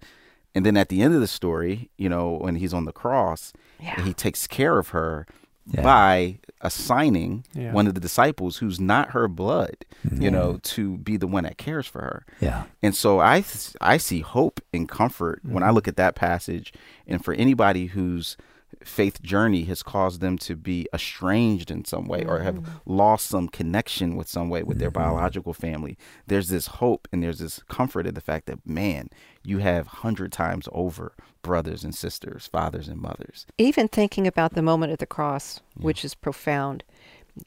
[0.55, 3.53] And then at the end of the story, you know, when he's on the cross,
[3.79, 4.03] Yeah.
[4.03, 5.27] he takes care of her
[5.67, 5.83] Yeah.
[5.83, 7.71] by assigning Yeah.
[7.71, 10.21] one of the disciples who's not her blood, mm-hmm.
[10.21, 12.25] you know, to be the one that cares for her.
[12.41, 12.63] Yeah.
[12.81, 16.73] And so I th- I see hope and comfort when I look at that passage
[17.07, 18.35] and for anybody whose
[18.83, 22.77] faith journey has caused them to be estranged in some way or have mm-hmm.
[22.85, 25.03] lost some connection with some way with their mm-hmm.
[25.03, 25.97] biological family.
[26.27, 29.09] There's this hope and there's this comfort in the fact that man
[29.43, 33.45] you have hundred times over brothers and sisters fathers and mothers.
[33.57, 36.83] Even thinking about the moment at the cross, which is profound,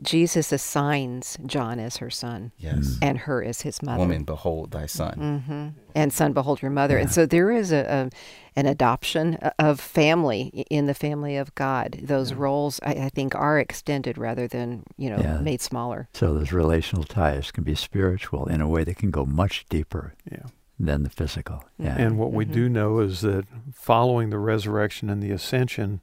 [0.00, 2.76] Jesus assigns John as her son yes.
[2.76, 2.98] Mm.
[3.02, 3.98] And her as his mother.
[3.98, 5.14] woman behold thy son.
[5.18, 5.68] Mm-hmm.
[5.94, 6.96] And son behold your mother.
[6.96, 8.10] And so there is a, a
[8.54, 11.98] an adoption of family in the family of god.
[12.02, 15.38] Those roles I, I think are extended rather than you know Yeah.
[15.38, 16.08] made smaller.
[16.14, 20.14] So those relational ties can be spiritual in a way that can go much deeper
[20.30, 20.46] Yeah.
[20.78, 21.64] than the physical.
[21.78, 21.90] Yeah.
[21.90, 22.00] Mm-hmm.
[22.02, 22.54] And what we mm-hmm.
[22.54, 26.00] do know is that following the resurrection and the ascension,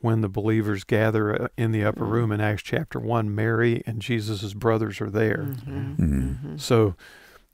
[0.00, 4.00] when the believers gather uh, in the upper room in Acts chapter 1, Mary and
[4.00, 5.48] Jesus' brothers are there.
[5.66, 6.60] Mhm.
[6.60, 6.94] So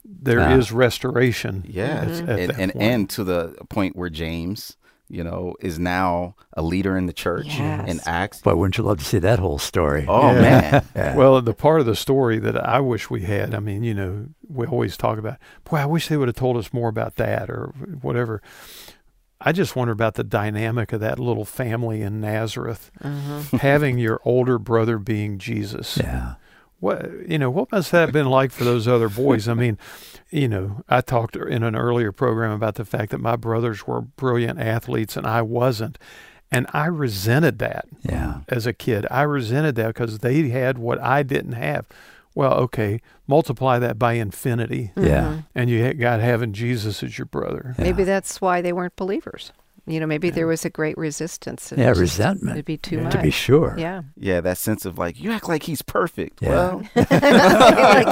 [0.04, 0.76] there is Ah.
[0.76, 1.64] restoration.
[1.66, 4.76] yeah at- at and and, and to the point where james
[5.08, 8.98] you know is now a leader in the church in acts But wouldn't you love
[8.98, 10.04] to see that whole story?
[10.08, 10.40] oh Yeah.
[10.40, 11.14] man Yeah.
[11.20, 14.26] Well, the part of the story that I wish we had, I mean, you know,
[14.48, 17.48] we always talk about, boy, I wish they would have told us more about that
[17.50, 17.72] or
[18.02, 18.42] whatever.
[19.46, 23.58] I just wonder about the dynamic of that little family in Nazareth, mm-hmm.
[23.58, 25.98] having your older brother being Jesus.
[25.98, 26.34] yeah.
[26.80, 29.48] What you know, what must that have been like for those other boys?
[29.48, 29.78] I mean,
[30.30, 34.00] you know, I talked in an earlier program about the fact that my brothers were
[34.02, 35.98] brilliant athletes and I wasn't,
[36.50, 38.40] and I resented that Yeah.
[38.48, 39.06] as a kid.
[39.10, 41.86] I resented that because they had what I didn't have.
[42.34, 45.02] Well, okay, multiply that by infinity, Yeah.
[45.24, 45.38] Mm-hmm.
[45.54, 47.74] and you got having Jesus as your brother.
[47.78, 47.84] Yeah.
[47.84, 49.52] maybe that's why they weren't believers
[49.86, 52.96] you know maybe there was a great resistance and Yeah, just- resentment, it'd be too
[52.96, 53.02] Yeah.
[53.02, 53.74] much To be sure.
[53.78, 56.48] yeah yeah that sense of like you act like he's perfect Yeah.
[56.48, 57.08] well like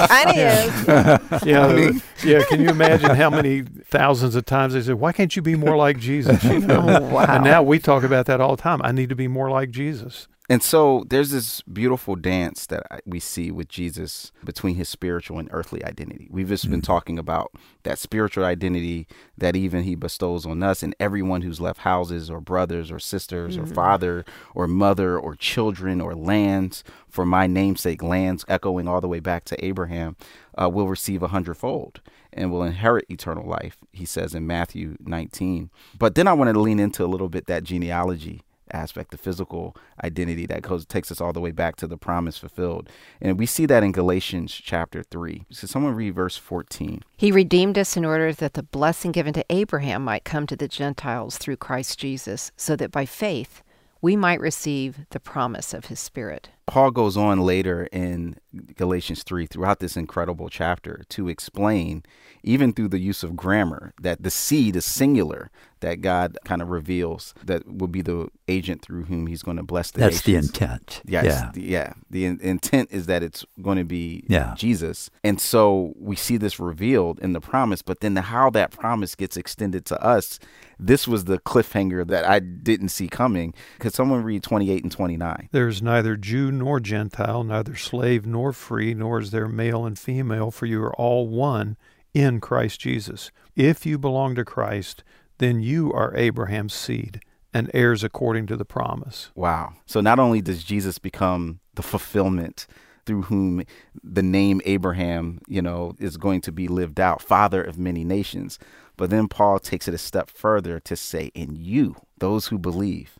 [0.07, 1.91] kind of is Yeah,
[2.23, 2.43] yeah.
[2.47, 5.75] Can you imagine how many thousands of times they said, "Why can't you be more
[5.75, 6.85] like Jesus?" You know?
[6.87, 7.25] Oh, wow.
[7.27, 8.79] And now we talk about that all the time.
[8.83, 10.27] I need to be more like Jesus.
[10.49, 15.47] And so there's this beautiful dance that we see with Jesus between his spiritual and
[15.51, 16.27] earthly identity.
[16.29, 20.93] We've just been talking about that spiritual identity that even he bestows on us and
[20.99, 26.13] everyone who's left houses or brothers or sisters or father or mother or children or
[26.13, 30.17] lands for my namesake, lands echoing all the way back to Abraham,
[30.61, 32.01] uh, will receive a hundredfold
[32.33, 35.69] and will inherit eternal life, he says in Matthew 19.
[35.97, 38.41] But then I wanted to lean into a little bit that genealogy
[38.73, 42.37] aspect, the physical identity that goes takes us all the way back to the promise
[42.37, 42.89] fulfilled.
[43.21, 45.45] And we see that in Galatians chapter 3.
[45.49, 47.03] So someone read verse 14.
[47.17, 50.67] He redeemed us in order that the blessing given to Abraham might come to the
[50.67, 53.63] Gentiles through Christ Jesus, so that by faith
[54.01, 56.49] we might receive the promise of his Spirit.
[56.67, 58.35] Paul goes on later in
[58.75, 62.03] Galatians 3 throughout this incredible chapter to explain,
[62.43, 65.49] even through the use of grammar, that the seed is singular,
[65.79, 69.63] that God kind of reveals that will be the agent through whom he's going to
[69.63, 71.01] bless the That's the intent.
[71.05, 71.51] Yes, Yeah.
[71.53, 71.93] the, yeah.
[72.09, 74.53] The in- intent is that it's going to be Yeah.
[74.57, 77.81] Jesus, and so we see this revealed in the promise.
[77.81, 80.39] But then the, how that promise gets extended to us,
[80.79, 83.53] this was the cliffhanger that I didn't see coming.
[83.79, 85.49] Could someone read twenty eight and twenty nine?
[85.51, 90.51] There's neither Jew nor Gentile, neither slave nor free, nor is there male and female,
[90.51, 91.77] for you are all one
[92.13, 93.31] in Christ Jesus.
[93.55, 95.03] If you belong to Christ,
[95.37, 97.21] then you are Abraham's seed
[97.53, 99.29] and heirs according to the promise.
[99.35, 99.73] Wow.
[99.85, 102.67] So not only does Jesus become the fulfillment
[103.05, 103.63] through whom
[104.03, 108.57] the name Abraham, you know, is going to be lived out, father of many nations,
[108.95, 113.19] but then Paul takes it a step further to say, in you, those who believe,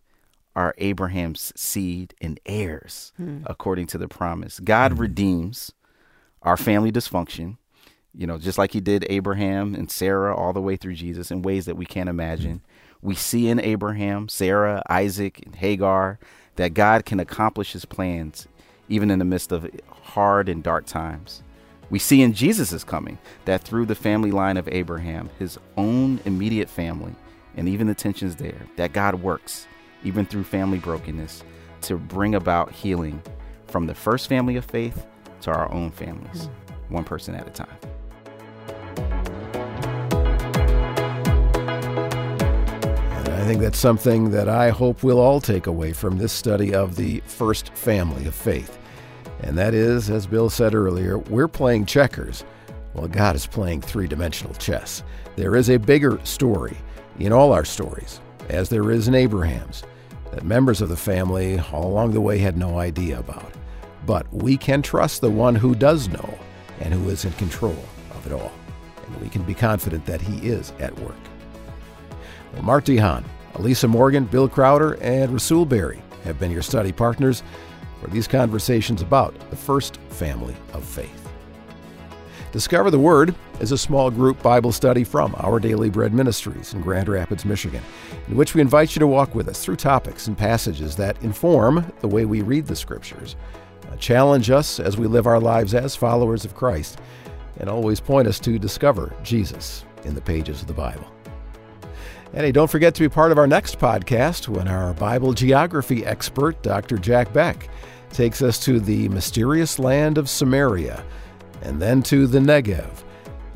[0.55, 3.39] are Abraham's seed and heirs hmm.
[3.45, 4.59] according to the promise.
[4.59, 4.99] God hmm.
[4.99, 5.71] redeems
[6.41, 7.57] our family dysfunction,
[8.13, 11.41] you know, just like he did Abraham and Sarah all the way through Jesus in
[11.41, 12.61] ways that we can't imagine.
[13.01, 16.19] We see in Abraham, Sarah, Isaac, and Hagar
[16.55, 18.47] that God can accomplish his plans
[18.89, 21.41] even in the midst of hard and dark times.
[21.89, 26.69] We see in Jesus' coming that through the family line of Abraham, his own immediate
[26.69, 27.15] family,
[27.55, 29.67] and even the tensions there, that God works,
[30.03, 31.43] even through family brokenness,
[31.81, 33.21] to bring about healing
[33.67, 35.05] from the first family of faith
[35.41, 36.45] to our own families,
[36.87, 36.93] hmm.
[36.93, 37.77] one person at a time.
[43.43, 46.95] I think that's something that I hope we'll all take away from this study of
[46.95, 48.79] the first family of faith.
[49.41, 52.45] And that is, as Bill said earlier, we're playing checkers
[52.93, 55.03] while God is playing three dimensional chess.
[55.35, 56.77] There is a bigger story
[57.19, 59.83] in all our stories, as there is in Abraham's,
[60.34, 63.53] that members of the family all along the way had no idea about.
[64.05, 66.38] But we can trust the one who does know
[66.79, 67.77] and who is in control
[68.11, 68.51] of it all.
[69.05, 71.15] And we can be confident that he is at work.
[72.53, 73.23] Well, Mart DeHaan,
[73.55, 77.43] Elisa Morgan, Bill Crowder, and Rasul Berry have been your study partners
[78.01, 81.22] for these conversations about the first family of faith.
[82.53, 86.81] Discover the Word is a small group Bible study from Our Daily Bread Ministries in
[86.81, 87.81] Grand Rapids, Michigan,
[88.27, 91.91] in which we invite you to walk with us through topics and passages that inform
[92.01, 93.35] the way we read the Scriptures,
[93.91, 97.01] uh, challenge us as we live our lives as followers of Christ,
[97.59, 101.11] and always point us to discover Jesus in the pages of the Bible.
[102.33, 106.05] And hey, don't forget to be part of our next podcast when our Bible geography
[106.05, 106.99] expert, Dr.
[106.99, 107.67] Jack Beck,
[108.11, 111.03] takes us to the mysterious land of Samaria
[111.64, 113.03] and then to the Negev,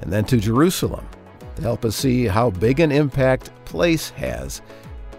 [0.01, 1.07] and then to Jerusalem
[1.55, 4.61] to help us see how big an impact place has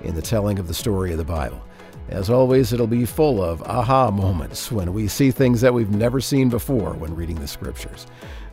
[0.02, 1.62] in the telling of the story of the Bible.
[2.08, 6.20] As always, it'll be full of aha moments when we see things that we've never
[6.20, 8.06] seen before when reading the scriptures.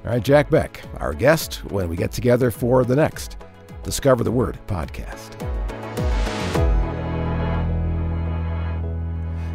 [0.03, 3.37] All right, Jack Beck, our guest when we get together for the next
[3.83, 5.39] Discover the Word podcast.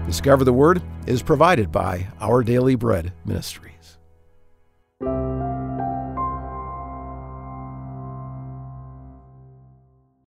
[0.06, 3.69] Discover the Word is provided by Our Daily Bread Ministry.